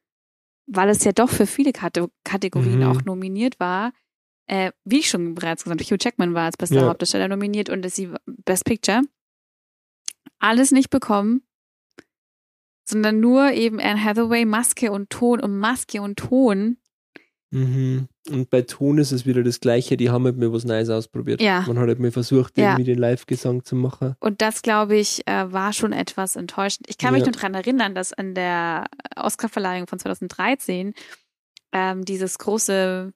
[0.67, 2.87] weil es ja doch für viele Kate Kategorien Mhm.
[2.87, 3.91] auch nominiert war.
[4.47, 6.87] Äh, wie ich schon bereits gesagt habe, Hugh Jackman war als bester Ja.
[6.89, 9.01] Hauptdarsteller nominiert und ist die Best Picture.
[10.39, 11.41] Alles nicht bekommen,
[12.87, 16.77] sondern nur eben Anne Hathaway, Maske und Ton und Maske und Ton.
[17.55, 18.07] Mhm.
[18.31, 19.97] Und bei Ton ist es wieder das Gleiche.
[19.97, 21.41] Die haben halt mir was Neues ausprobiert.
[21.41, 21.63] Ja.
[21.67, 22.71] Man hat halt mir versucht, Ja.
[22.71, 24.15] irgendwie den Live-Gesang zu machen.
[24.19, 26.87] Und das, glaube ich, äh, war schon etwas enttäuschend.
[26.89, 27.27] Ich kann mich Ja.
[27.27, 28.85] nur daran erinnern, dass an der
[29.15, 30.93] Oscarverleihung von 2013
[31.71, 33.11] ähm, dieses große,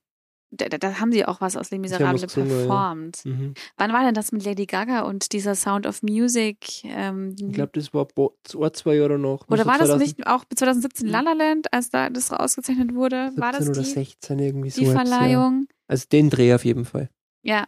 [0.52, 2.58] da, da- haben sie auch was aus Les Miserables gesungen, ja.
[2.58, 3.24] performt.
[3.26, 3.54] Mhm.
[3.78, 6.84] Wann war denn das mit Lady Gaga und dieser Sound of Music?
[6.86, 9.48] Ähm, Ich glaube, das war bo- zwei, Jahre noch.
[9.50, 13.32] oder war das 2017 nicht auch 2017 La La Land, als da das ausgezeichnet wurde?
[13.36, 14.82] War das oder die, 16 irgendwie so.
[14.82, 15.18] die etwas, Ja.
[15.18, 15.68] Verleihung?
[15.88, 17.10] Also den Dreh auf jeden Fall.
[17.44, 17.68] Ja.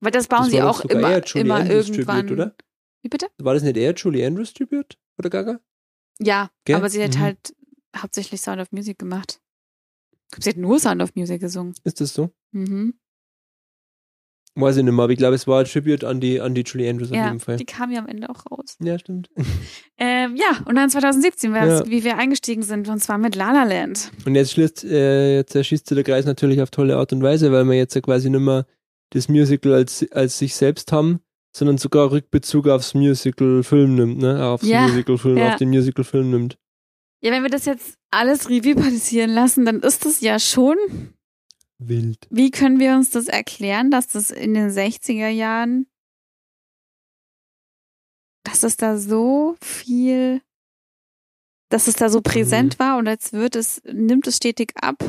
[0.00, 2.26] Weil das bauen Das sie auch immer, immer Andrews irgendwann.
[2.26, 2.54] Tribute, oder?
[3.02, 3.26] Wie bitte?
[3.38, 5.60] War das nicht eher Julie Andrews Tribute oder Gaga?
[6.20, 6.76] Ja, Gell?
[6.76, 7.20] aber sie hat Mhm.
[7.20, 7.54] halt
[7.96, 9.40] hauptsächlich Sound of Music gemacht.
[10.38, 11.74] Sie hat nur Sound of Music gesungen.
[11.84, 12.30] Ist das so?
[12.52, 12.94] Mhm.
[14.56, 16.62] Weiß ich nicht mehr, aber ich glaube, es war ein Tribute an die, an die
[16.62, 17.56] Julie Andrews ja, auf jeden Fall.
[17.56, 18.76] Die kam ja am Ende auch raus.
[18.80, 19.30] Ja, stimmt.
[19.96, 21.86] Ähm, ja, und dann 2017, ja.
[21.88, 24.10] wie wir eingestiegen sind, und zwar mit La La Land.
[24.26, 27.64] Und jetzt schließt, äh, jetzt erschießt der Kreis natürlich auf tolle Art und Weise, weil
[27.66, 28.66] wir jetzt ja quasi nicht mehr
[29.10, 31.20] das Musical als, als sich selbst haben,
[31.56, 34.44] sondern sogar Rückbezug aufs Musical-Film nimmt, ne?
[34.44, 35.52] Aufs Ja, Musical-Film, ja.
[35.52, 36.58] auf den Musical-Film nimmt.
[37.24, 40.76] Ja, wenn wir das jetzt alles Revue passieren lassen, dann ist das ja schon.
[41.78, 42.18] Wild.
[42.28, 45.86] Wie können wir uns das erklären, dass das in den 60er Jahren,
[48.44, 50.42] dass es da so viel,
[51.70, 55.02] dass es da so präsent war und jetzt wird es, nimmt es stetig ab?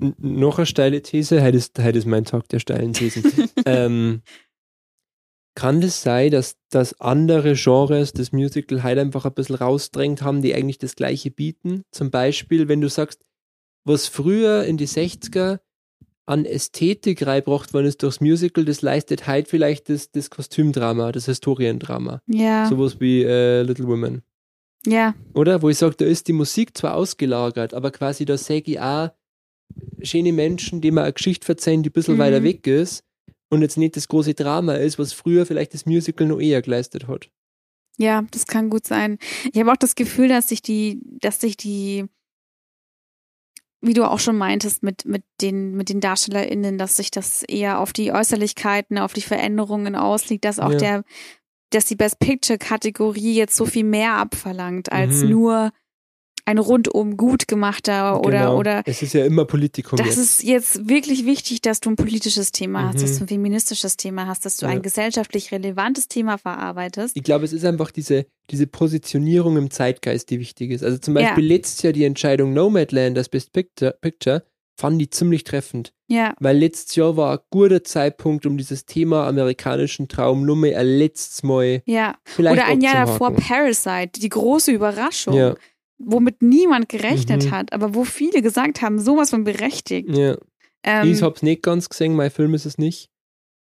[0.00, 3.50] N noch eine steile These, heute ist, heute ist mein Tag der steilen Thesen.
[3.66, 4.22] ähm,
[5.58, 10.40] kann es sein, dass, dass andere Genres das Musical heute einfach ein bisschen rausdrängt haben,
[10.42, 11.82] die eigentlich das gleiche bieten?
[11.90, 13.24] Zum Beispiel, wenn du sagst,
[13.84, 15.58] was früher in die 60er
[16.26, 21.26] an Ästhetik reingebracht worden ist durchs Musical, das leistet heute vielleicht das, das Kostümdrama, das
[21.26, 22.20] Historiendrama.
[22.26, 24.22] Ja, Sowas wie äh, Little Women.
[24.86, 25.62] ja, Oder?
[25.62, 29.10] Wo ich sage, da ist die Musik zwar ausgelagert, aber quasi da sage ich auch
[30.02, 32.18] schöne Menschen, die mir eine Geschichte erzählen, die ein bisschen Mhm.
[32.20, 33.04] weiter weg ist
[33.50, 37.08] und jetzt nicht das große Drama ist, was früher vielleicht das Musical noch eher geleistet
[37.08, 37.30] hat.
[37.98, 39.18] ja, das kann gut sein.
[39.52, 42.04] Ich habe auch das Gefühl, dass sich die, dass sich die,
[43.80, 47.80] wie du auch schon meintest, mit, mit den, mit den DarstellerInnen, dass sich das eher
[47.80, 50.78] auf die Äußerlichkeiten, auf die Veränderungen ausliegt, dass auch Ja.
[50.78, 51.04] der,
[51.70, 55.30] dass die Best Picture Kategorie jetzt so viel mehr abverlangt als Mhm.
[55.30, 55.72] nur
[56.48, 58.56] ein rundum gut gemachter oder, Genau.
[58.58, 60.18] oder Es ist ja immer Politikum das jetzt.
[60.18, 63.16] ist jetzt wirklich wichtig, dass du ein politisches Thema hast, dass Mhm.
[63.18, 64.72] du ein feministisches Thema hast, dass du Ja.
[64.72, 67.16] ein gesellschaftlich relevantes Thema verarbeitest.
[67.16, 70.82] ich glaube, es ist einfach diese, diese Positionierung im Zeitgeist, die wichtig ist.
[70.82, 74.42] Also zum Beispiel letztes Jahr die Entscheidung Nomadland als Best Picture, Picture
[74.80, 75.92] fand ich ziemlich treffend.
[76.10, 80.78] Ja, Weil letztes Jahr war ein guter Zeitpunkt, um dieses Thema amerikanischen Traum nur mehr
[80.78, 82.14] ein letztes Mal ja.
[82.24, 83.32] vielleicht Oder ein Jahr davor.
[83.34, 85.54] Parasite, die große Überraschung, Ja,
[85.98, 87.50] womit niemand gerechnet Mhm.
[87.50, 90.08] hat, aber wo viele gesagt haben, sowas von berechtigt.
[90.16, 90.36] ja.
[90.84, 93.10] Ähm, ich hab's nicht ganz gesehen, mein Film ist es nicht.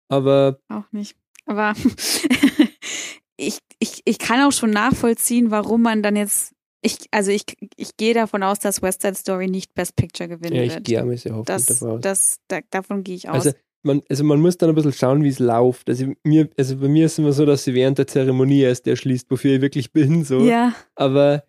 [0.09, 1.15] Aber auch nicht.
[1.45, 1.75] Aber
[3.37, 6.55] ich, ich, ich kann auch schon nachvollziehen, warum man dann jetzt.
[6.85, 7.45] Ich, also ich,
[7.77, 10.85] ich gehe davon aus, dass West Side Story nicht Best Picture gewinnen ja, ich wird.
[10.85, 12.01] gehe einmal sehr hoffentlich das, davon aus.
[12.01, 13.47] das, da, davon gehe ich aus.
[13.47, 13.53] Also
[13.85, 15.89] man, also man muss dann ein bisschen schauen, wie es läuft.
[15.89, 18.87] Also, mir, also bei mir ist es immer so, dass sie während der Zeremonie erst
[18.89, 20.25] erschließt, wofür ich wirklich bin.
[20.25, 20.41] So.
[20.41, 21.45] ja, Aber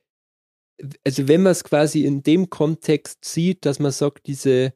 [1.06, 4.74] also wenn man es quasi in dem Kontext sieht, dass man sagt, diese,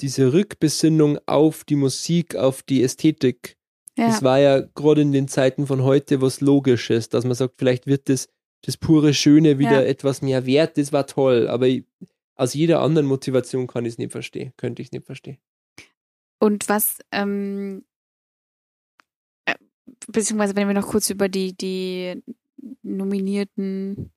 [0.00, 3.56] diese Rückbesinnung auf die Musik, auf die Ästhetik,
[3.96, 4.08] ja.
[4.08, 7.86] das war ja gerade in den Zeiten von heute was Logisches, dass man sagt, vielleicht
[7.86, 8.28] wird das,
[8.62, 9.88] das pure Schöne wieder Ja.
[9.88, 11.84] etwas mehr wert, das war toll, aber ich,
[12.34, 15.38] aus jeder anderen Motivation kann ich es nicht verstehen, könnte ich es nicht verstehen.
[16.38, 17.84] Und was, ähm,
[19.46, 19.54] äh,
[20.06, 22.22] beziehungsweise wenn wir noch kurz über die, die
[22.82, 24.12] Nominierten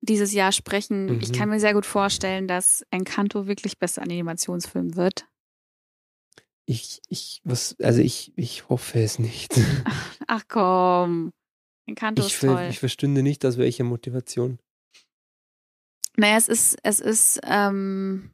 [0.00, 1.34] dieses Jahr sprechen, ich Mhm.
[1.34, 5.26] kann mir sehr gut vorstellen, dass Encanto wirklich bester Animationsfilm wird.
[6.66, 9.54] Ich, ich, was, also ich, ich hoffe es nicht.
[10.26, 11.32] Ach komm,
[11.86, 12.66] Encanto Ich, ist toll.
[12.70, 14.58] ich verstünde nicht, aus welcher Motivation.
[16.16, 18.32] Naja, es ist, es ist, ähm,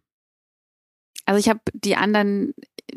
[1.27, 2.55] also ich habe die anderen
[2.91, 2.97] äh,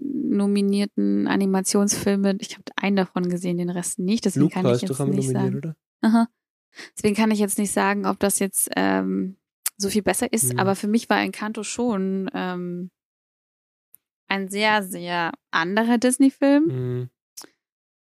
[0.00, 4.90] nominierten Animationsfilme, ich habe einen davon gesehen, den Rest nicht, deswegen Luca kann ich jetzt
[4.90, 5.56] nicht nominiert, sagen.
[5.56, 5.76] oder?
[6.00, 6.28] Aha.
[6.96, 9.36] Deswegen kann ich jetzt nicht sagen, ob das jetzt ähm,
[9.76, 10.58] so viel besser ist, Mhm.
[10.60, 12.90] aber für mich war Encanto schon ähm,
[14.28, 17.10] ein sehr, sehr anderer Disney-Film Mhm.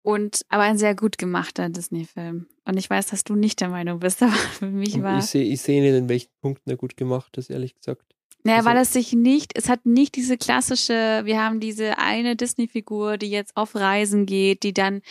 [0.03, 2.47] und aber ein sehr gut gemachter Disney-Film.
[2.65, 5.19] Und ich weiß, dass du nicht der Meinung bist, aber für mich war.
[5.19, 8.15] Ich sehe ich seh nicht, in welchen Punkten er gut gemacht ist, ehrlich gesagt.
[8.45, 12.37] Naja, Also- weil es sich nicht, es hat nicht diese klassische, wir haben diese eine
[12.37, 15.03] Disney-Figur, die jetzt auf Reisen geht, die dann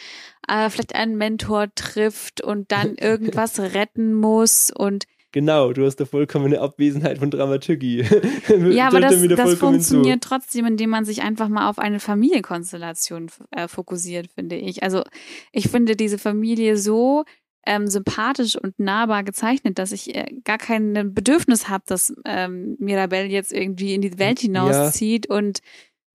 [0.47, 6.05] äh, vielleicht einen Mentor trifft und dann irgendwas retten muss und Genau, du hast da
[6.05, 7.99] vollkommene Abwesenheit von Dramaturgie.
[8.71, 9.57] ja, aber das, das vollkommen zu.
[9.57, 14.83] funktioniert trotzdem, indem man sich einfach mal auf eine Familienkonstellation äh, fokussiert, finde ich.
[14.83, 15.03] Also
[15.51, 17.25] ich finde diese Familie so
[17.67, 23.27] ähm, sympathisch und nahbar gezeichnet, dass ich äh, gar kein Bedürfnis habe, dass ähm, Mirabelle
[23.27, 25.59] jetzt irgendwie in die Welt hinauszieht und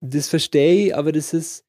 [0.01, 1.65] Das verstehe ich, aber das ist,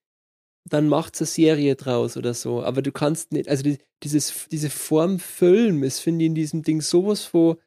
[0.66, 2.64] dann macht's eine Serie draus oder so.
[2.64, 6.64] Aber du kannst nicht, also die, dieses, diese Form Film ist, finde ich, in diesem
[6.64, 7.58] Ding sowas von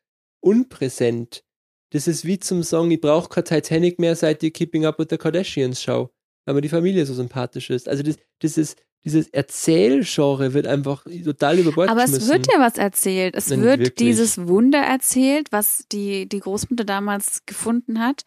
[0.41, 1.45] unpräsent.
[1.91, 5.09] Das ist wie zum Song, ich brauche kein Titanic mehr, seit die Keeping Up with
[5.11, 6.11] the Kardashians schau.
[6.47, 7.89] Weil mir die Familie so sympathisch ist.
[7.89, 12.59] Also das, das ist, dieses Erzählgenre wird einfach total über Bord Aber es wird ja
[12.59, 13.37] was erzählt.
[13.37, 13.95] Es Nein, wird wirklich.
[13.95, 18.25] dieses Wunder erzählt, was die, die Großmutter damals gefunden hat.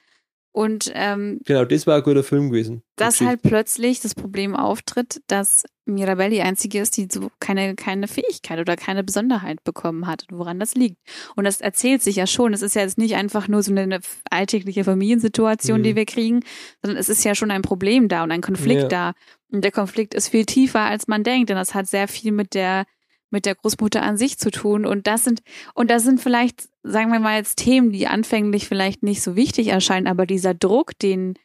[0.60, 2.84] Und ähm, genau, das war ein guter Film gewesen.
[2.98, 8.10] Dass halt plötzlich das Problem auftritt, dass Mirabelle die einzige ist, die so keine, keine
[8.10, 10.98] Fähigkeit oder keine Besonderheit bekommen hat woran das liegt.
[11.38, 12.52] Und das erzählt sich ja schon.
[12.52, 15.84] Es ist ja jetzt nicht einfach nur so eine alltägliche Familiensituation, mhm.
[15.84, 16.42] die wir kriegen,
[16.82, 18.88] sondern es ist ja schon ein Problem da und ein Konflikt ja.
[18.90, 19.14] da.
[19.54, 22.54] Und der Konflikt ist viel tiefer, als man denkt, denn das hat sehr viel mit
[22.54, 22.84] der
[23.32, 24.86] mit der Großmutter an sich zu tun.
[24.86, 25.42] Und das sind,
[25.74, 29.68] und das sind vielleicht, sagen wir mal jetzt Themen, die anfänglich vielleicht nicht so wichtig
[29.68, 31.36] erscheinen, aber dieser Druck, den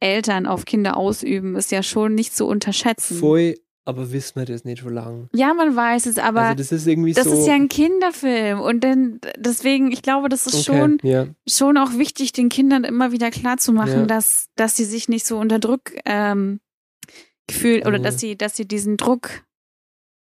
[0.00, 3.18] Eltern auf Kinder ausüben, ist ja schon nicht zu unterschätzen.
[3.18, 3.54] Voll,
[3.86, 5.28] aber wissen wir das nicht schon lange.
[5.34, 7.32] Ja, man weiß es, aber also das ist irgendwie das so.
[7.32, 11.26] ist ja ein Kinderfilm und dann deswegen, ich glaube, das ist okay, schon ja.
[11.46, 14.06] schon auch wichtig, den Kindern immer wieder klarzumachen, ja.
[14.06, 16.60] dass dass sie sich nicht so unter Druck ähm,
[17.50, 18.04] fühlen oder mhm.
[18.04, 19.42] dass sie dass sie diesen Druck,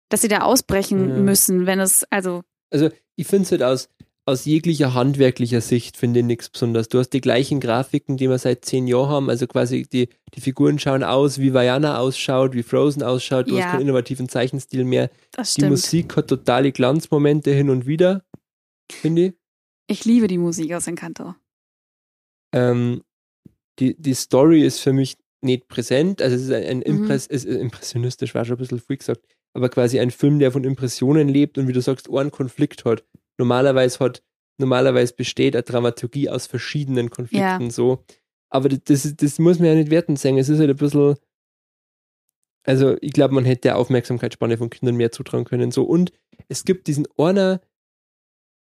[0.09, 1.15] dass sie da ausbrechen ja.
[1.17, 2.43] müssen, wenn es also.
[2.71, 3.89] Also ich finde es halt aus
[4.29, 6.87] aus jeglicher handwerklicher Sicht finde ich nichts besonders.
[6.87, 9.29] Du hast die gleichen Grafiken, die wir seit zehn Jahren haben.
[9.29, 13.49] Also quasi die, die Figuren schauen aus, wie Vajana ausschaut, wie Frozen ausschaut.
[13.49, 13.65] Du ja.
[13.65, 15.09] hast keinen innovativen Zeichenstil mehr.
[15.31, 15.65] Das stimmt.
[15.65, 18.23] Die Musik hat totale Glanzmomente hin und wieder,
[18.91, 19.33] finde ich.
[19.87, 21.33] Ich liebe die Musik aus Encanto.
[22.53, 23.01] Ähm,
[23.79, 26.21] die, die Story ist für mich nicht präsent.
[26.21, 26.83] Also es ist ein, ein mhm.
[26.83, 30.63] Impress, ist impressionistisch, war schon ein bisschen früh gesagt, aber quasi ein Film, der von
[30.63, 33.03] Impressionen lebt und wie du sagst, einen Konflikt hat
[33.39, 34.21] normalerweise hat,
[34.59, 37.69] normalerweise besteht eine Dramaturgie aus verschiedenen Konflikten ja.
[37.71, 38.03] so.
[38.51, 40.37] Aber das, das muss man ja nicht werten sagen.
[40.37, 41.15] Es ist halt ein bisschen,
[42.65, 45.71] also ich glaube, man hätte der Aufmerksamkeitsspanne von Kindern mehr zutrauen können.
[45.71, 45.83] So.
[45.83, 46.11] Und
[46.47, 47.61] es gibt diesen einer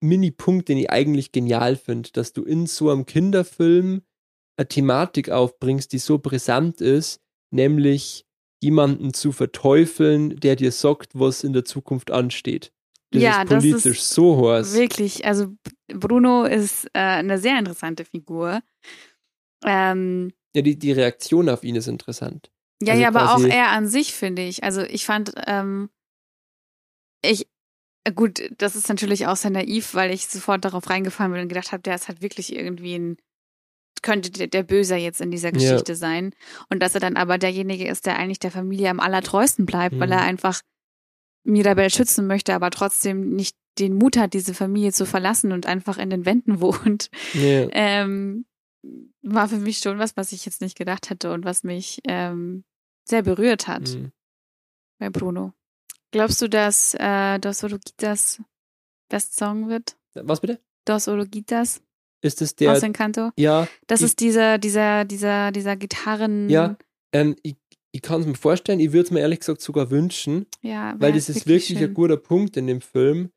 [0.01, 4.01] Mini-Punkt, den ich eigentlich genial finde, dass du in so einem Kinderfilm
[4.57, 7.21] eine Thematik aufbringst, die so brisant ist,
[7.51, 8.25] nämlich
[8.61, 12.71] jemanden zu verteufeln, der dir sagt, was in der Zukunft ansteht.
[13.11, 14.73] Das ja, ist politisch das ist so hohes.
[14.73, 15.53] Wirklich, also
[15.87, 18.61] Bruno ist äh, eine sehr interessante Figur.
[19.65, 22.51] Ähm, ja, die, die Reaktion auf ihn ist interessant.
[22.81, 24.63] Ja, also ja, aber auch er an sich, finde ich.
[24.63, 25.89] Also ich fand, ähm,
[27.23, 27.47] ich,
[28.05, 31.49] äh, gut, das ist natürlich auch sehr naiv, weil ich sofort darauf reingefallen bin und
[31.49, 33.17] gedacht habe, der ist halt wirklich irgendwie ein,
[34.01, 35.97] könnte der, der Böser jetzt in dieser Geschichte ja.
[35.97, 36.33] sein.
[36.69, 39.99] Und dass er dann aber derjenige ist, der eigentlich der Familie am allertreuesten bleibt, mhm.
[39.99, 40.61] weil er einfach
[41.43, 45.97] Mirabelle schützen möchte, aber trotzdem nicht den Mut hat, diese Familie zu verlassen und einfach
[45.97, 47.67] in den Wänden wohnt, yeah.
[47.71, 48.45] ähm,
[49.21, 52.63] war für mich schon was, was ich jetzt nicht gedacht hätte und was mich ähm,
[53.05, 54.11] sehr berührt hat mhm.
[54.99, 55.53] bei Bruno.
[56.11, 58.41] Glaubst du, dass äh, Dos Oroquitas
[59.09, 59.97] Best Song wird?
[60.13, 60.59] Was bitte?
[60.85, 61.81] Dos Oroquitas.
[62.21, 62.71] Ist es der?
[62.73, 63.31] Aus Encanto?
[63.37, 63.67] Ja.
[63.87, 66.49] Das ist dieser, dieser, dieser, dieser Gitarren.
[66.49, 66.77] Ja.
[67.13, 67.55] Ähm, ich
[67.91, 71.13] ich kann es mir vorstellen, ich würde es mir ehrlich gesagt sogar wünschen, ja, weil
[71.13, 73.31] das ist wirklich, wirklich ein guter Punkt in dem Film.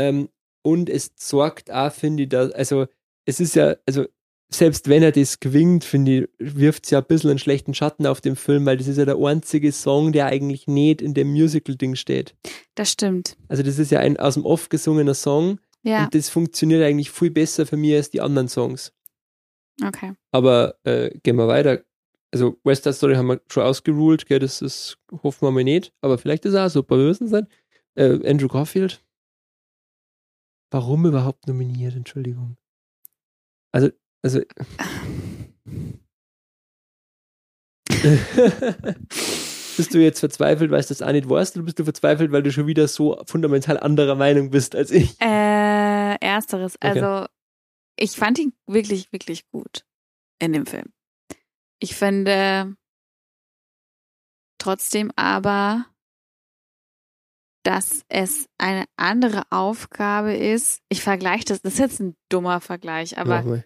[0.00, 0.28] Ähm,
[0.62, 2.86] und es sorgt auch, finde ich, dass, also
[3.26, 4.06] es ist ja, also
[4.50, 8.06] selbst wenn er das gewinnt, finde ich, wirft es ja ein bisschen einen schlechten Schatten
[8.06, 11.30] auf den Film, weil das ist ja der einzige Song, der eigentlich nicht in dem
[11.32, 12.34] Musical-Ding steht.
[12.74, 13.36] Das stimmt.
[13.48, 16.04] Also das ist ja ein aus dem Off gesungener Song ja.
[16.04, 18.92] und das funktioniert eigentlich viel besser für mich als die anderen Songs.
[19.84, 20.12] Okay.
[20.32, 21.82] Aber äh, gehen wir weiter
[22.32, 25.92] also West Side Story haben wir schon ausgeruled, gell, das ist, hoffen wir mal nicht,
[26.00, 27.48] aber vielleicht ist er auch super, wir wissen sein.
[27.94, 29.02] Äh, Andrew Garfield.
[30.70, 32.56] Warum überhaupt nominiert, Entschuldigung.
[33.72, 33.90] Also,
[34.22, 34.42] also.
[39.78, 42.42] bist du jetzt verzweifelt, weil du das auch nicht weißt, oder bist du verzweifelt, weil
[42.42, 45.18] du schon wieder so fundamental anderer Meinung bist als ich?
[45.20, 46.76] Äh, ersteres.
[46.76, 47.00] Okay.
[47.00, 47.26] Also,
[47.96, 49.86] ich fand ihn wirklich, wirklich gut
[50.38, 50.92] in dem Film.
[51.80, 52.76] Ich finde
[54.58, 55.86] trotzdem aber,
[57.64, 60.80] dass es eine andere Aufgabe ist.
[60.88, 63.62] Ich vergleiche das, das ist jetzt ein dummer Vergleich, aber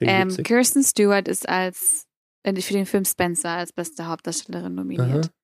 [0.00, 2.06] ähm, Kirsten Stewart ist als
[2.42, 5.26] äh, für den Film Spencer als beste Hauptdarstellerin nominiert.
[5.26, 5.34] Aha.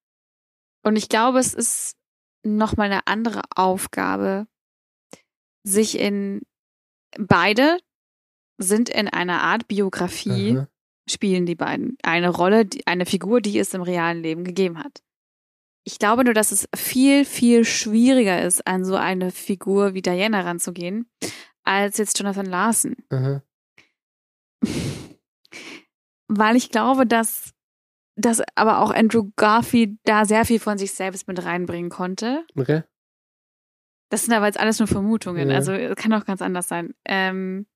[0.86, 1.96] Und ich glaube, es ist
[2.44, 4.46] nochmal eine andere Aufgabe,
[5.64, 6.42] sich in
[7.18, 7.78] beide
[8.58, 10.68] sind in einer Art Biografie Aha
[11.08, 15.02] spielen die beiden eine Rolle, eine Figur, die es im realen Leben gegeben hat.
[15.84, 20.40] Ich glaube nur, dass es viel, viel schwieriger ist, an so eine Figur wie Diana
[20.40, 21.08] ranzugehen,
[21.62, 22.96] als jetzt Jonathan Larson.
[23.10, 23.40] Mhm.
[26.28, 27.54] Weil ich glaube, dass,
[28.16, 32.44] dass aber auch Andrew Garfield da sehr viel von sich selbst mit reinbringen konnte.
[32.56, 32.82] Okay.
[34.08, 35.56] Das sind aber jetzt alles nur Vermutungen, ja.
[35.56, 36.94] also kann auch ganz anders sein.
[37.04, 37.66] Ähm,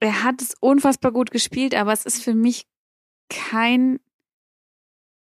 [0.00, 2.66] er hat es unfassbar gut gespielt, aber es ist für mich
[3.28, 4.00] kein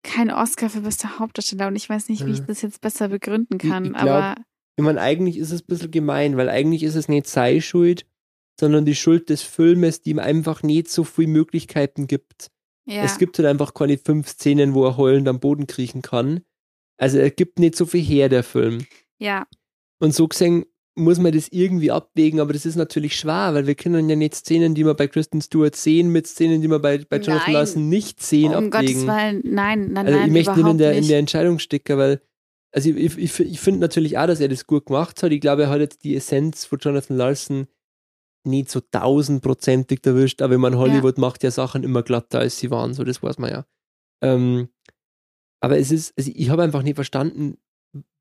[0.02, 3.58] kein Oscar für beste Hauptdarsteller und ich weiß nicht, wie ich das jetzt besser begründen
[3.58, 4.34] kann, ich, ich glaub, aber
[4.76, 8.06] ich meine, eigentlich ist es ein bisschen gemein, weil eigentlich ist es nicht sei Schuld,
[8.60, 12.50] sondern die Schuld des Filmes, die ihm einfach nicht so viele Möglichkeiten gibt.
[12.86, 13.02] Ja.
[13.02, 16.42] Es gibt halt einfach keine fünf Szenen, wo er heulend am Boden kriechen kann.
[16.98, 18.86] Also er gibt nicht so viel her, der Film.
[19.18, 19.46] ja.
[20.02, 23.74] Und so gesehen muss man das irgendwie abwägen, aber das ist natürlich schwer, weil wir
[23.74, 26.98] können ja nicht Szenen, die wir bei Kristen Stewart sehen, mit Szenen, die wir bei,
[26.98, 27.52] bei Jonathan.
[27.52, 29.06] Larson nicht sehen, um Gottes abwägen.
[29.06, 32.22] Willen, nein, nein, Also nein, ich möchte überhaupt in der, in der Entscheidung stecken, weil
[32.72, 35.32] also ich, ich, ich finde natürlich auch, dass er das gut gemacht hat.
[35.32, 37.66] Ich glaube, er hat jetzt die Essenz von Jonathan Larson
[38.44, 42.70] nicht so tausendprozentig erwischt, aber ich meine, Hollywood macht ja Sachen immer glatter, als sie
[42.70, 43.66] waren, so das weiß man ja.
[44.22, 44.68] Ähm,
[45.60, 47.58] aber es ist, also ich habe einfach nicht verstanden,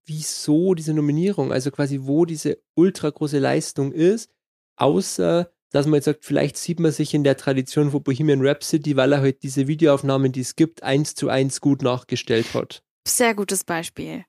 [0.05, 4.31] wieso diese Nominierung, also quasi wo diese ultra große Leistung ist,
[4.77, 8.95] außer dass man jetzt sagt, vielleicht sieht man sich in der Tradition von Bohemian Rhapsody,
[8.95, 12.83] weil er halt diese Videoaufnahmen, die es gibt, eins zu eins gut nachgestellt hat.
[13.07, 14.25] Sehr gutes Beispiel.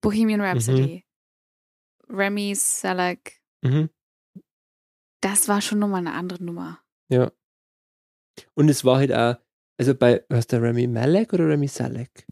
[0.00, 1.04] Bohemian Rhapsody.
[2.08, 3.40] Remy Selleck.
[3.62, 3.88] Mhm.
[5.24, 6.80] Das war schon nochmal eine andere Nummer.
[7.08, 7.32] Ja.
[8.52, 9.36] Und es war halt auch,
[9.78, 12.26] also bei, was der Remy Malek oder Remy Salek?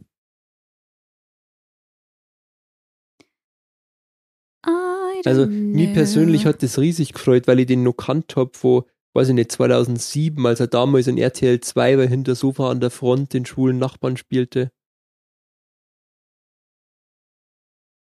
[5.25, 8.83] Also mir persönlich hat das riesig gefreut, weil ich den noch kannt habe von,
[9.15, 12.91] weiß ich nicht, 2007, als er damals in RTL 2 bei Hinter Sofa an der
[12.91, 14.71] Front den schwulen Nachbarn spielte.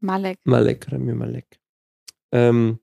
[0.01, 0.39] Malek.
[0.43, 1.61] Malek, Remy Malek.
[2.33, 2.79] Ähm,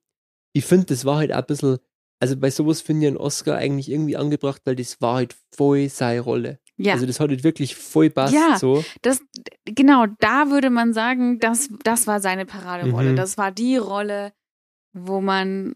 [0.55, 1.78] ich finde, das war halt auch ein bisschen,
[2.21, 5.89] also bei sowas finde ich einen Oscar eigentlich irgendwie angebracht, weil das war halt voll
[5.89, 6.59] seine Rolle.
[6.77, 8.57] Ja, Also das hat halt wirklich voll passt Ja.
[8.59, 8.85] so.
[9.03, 9.21] das,
[9.64, 13.12] genau, da würde man sagen, das, das war seine Paraderolle.
[13.12, 13.16] Mhm.
[13.16, 14.33] Das war die Rolle,
[14.95, 15.75] wo man,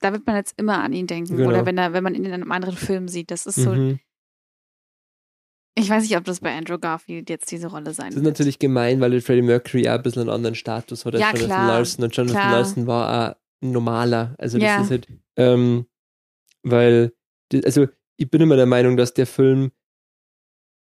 [0.00, 1.36] da wird man jetzt immer an ihn denken.
[1.36, 1.48] Genau.
[1.48, 3.30] Oder wenn, er, wenn man ihn in einem anderen Film sieht.
[3.30, 3.98] Das ist so, Mhm.
[5.76, 8.34] ich weiß nicht, ob das bei Andrew Garfield jetzt diese Rolle sein Das ist wird.
[8.38, 11.46] natürlich gemein, weil Freddie Mercury auch ein bisschen einen anderen Status hat als Ja, Jonathan
[11.48, 12.04] klar, Larson.
[12.04, 12.52] Und Jonathan klar.
[12.52, 14.34] Larson war normaler.
[14.38, 14.80] Also das Ja.
[14.82, 15.86] ist halt, ähm,
[16.62, 17.12] weil,
[17.64, 19.72] also ich bin immer der Meinung, dass der Film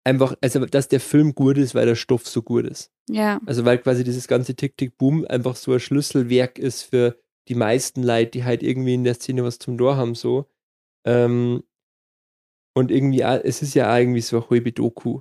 [0.05, 2.91] einfach, also dass der Film gut ist, weil der Stoff so gut ist.
[3.09, 7.19] Ja, Also weil quasi dieses ganze Tick-Tick-Boom einfach so ein Schlüsselwerk ist für
[7.49, 10.49] die meisten Leute, die halt irgendwie in der Szene was zum Tor haben, so.
[11.05, 11.63] Ähm,
[12.75, 15.21] und irgendwie, es ist ja irgendwie so ein halbe Doku.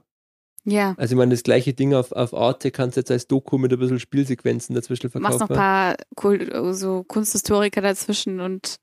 [0.64, 0.94] Ja.
[0.98, 3.72] Also ich meine, das gleiche Ding auf, auf Arte kannst du jetzt als Doku mit
[3.74, 5.52] ein bisschen Spielsequenzen dazwischen Du machst noch verkaufen.
[5.54, 8.76] ein paar Kult, so Kunsthistoriker dazwischen und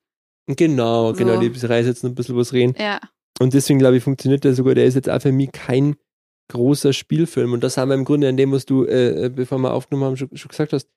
[0.47, 1.49] Genau, genau, So.
[1.49, 2.75] die Reise jetzt noch ein bisschen was reden.
[2.79, 2.99] ja,
[3.39, 4.75] Und deswegen glaube ich, funktioniert der sogar.
[4.75, 5.95] Der ist jetzt auch für mich kein
[6.51, 7.53] großer Spielfilm.
[7.53, 10.05] Und das haben wir im Grunde an dem, was du, äh, äh, bevor wir aufgenommen
[10.07, 10.89] haben, schon, schon gesagt hast.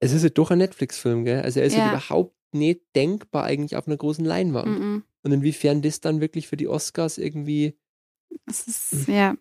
[0.00, 1.42] Es ist ja doch ein Netflix-Film, gell?
[1.42, 1.86] Also er ist Ja.
[1.86, 4.80] ja überhaupt nicht denkbar eigentlich auf einer großen Leinwand.
[4.80, 5.04] mhm.
[5.22, 7.76] Und inwiefern das dann wirklich für die Oscars irgendwie.
[8.46, 9.36] es ist, ja.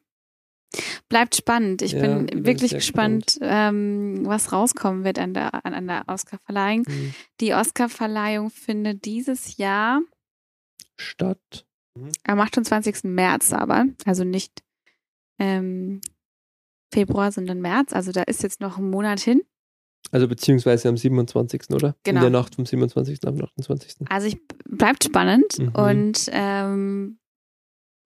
[1.10, 1.82] Bleibt spannend.
[1.82, 5.88] Ich Ja, bin ich bin wirklich gespannt, ähm, was rauskommen wird an der, an, an
[5.88, 6.86] der Oscarverleihung.
[6.86, 10.02] hm, Die Oscarverleihung findet dieses Jahr
[10.98, 11.66] statt.
[12.26, 13.04] am 28.
[13.06, 14.64] März aber, also nicht
[15.40, 16.02] ähm,
[16.94, 17.94] Februar, sondern März.
[17.94, 19.42] Also da ist jetzt noch ein Monat hin.
[20.12, 21.70] Also beziehungsweise am 27.
[21.72, 21.96] oder?
[22.04, 22.20] Genau.
[22.20, 23.26] In der Nacht vom 27.
[23.28, 23.96] auf den 28.
[24.10, 25.70] Also ich bleibt spannend Mhm.
[25.76, 27.20] und ähm,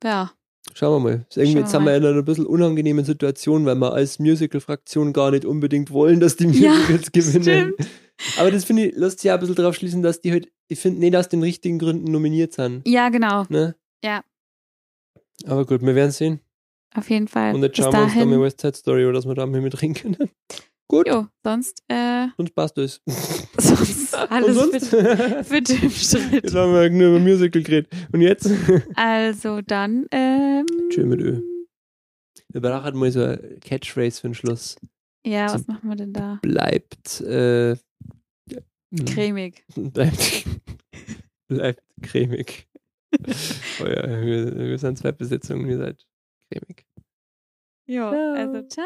[0.04, 0.32] ja,
[0.74, 1.26] Schauen wir mal.
[1.30, 4.18] Ist Irgendwie, Schauen jetzt haben wir in einer ein bisschen unangenehmen Situation, weil wir als
[4.20, 7.74] Musical-Fraktion gar nicht unbedingt wollen, dass die Ja, Musicals gewinnen.
[7.76, 7.90] stimmt.
[8.38, 10.80] Aber das finde ich, lässt sich ja ein bisschen darauf schließen, dass die halt, ich
[10.80, 12.88] finde, nicht aus den richtigen Gründen nominiert sind.
[12.88, 13.76] ja genau, Ne?
[14.04, 14.24] Ja.
[15.46, 16.40] Aber gut, wir werden sehen.
[16.96, 17.54] auf jeden Fall.
[17.56, 19.46] Und jetzt schauen wir uns dann mal dahin, West Side Story oder dass wir da
[19.46, 20.18] mal mitreden können.
[20.90, 23.02] Gut, jo, sonst, äh, sonst passt das.
[23.58, 24.88] sonst alles Und sonst?
[24.88, 26.32] Für, für den Schritt.
[26.44, 27.92] Jetzt haben wir nur über Musical geredet.
[28.12, 28.50] Und jetzt?
[28.96, 31.42] Also dann, ähm, Tschö mit Ö.
[32.50, 34.76] Wir brauchen mal so eine Catchphrase für den Schluss.
[35.26, 36.40] Ja, was So- machen wir denn da?
[36.42, 37.76] Bleibt, äh,
[39.06, 39.66] Cremig.
[39.76, 40.46] bleibt,
[41.48, 42.68] bleibt cremig.
[43.82, 46.06] oh ja, wir, wir sind zwei Besetzungen, ihr seid
[46.52, 46.86] cremig.
[47.88, 48.34] Jo, Ciao.
[48.34, 48.86] also ciao.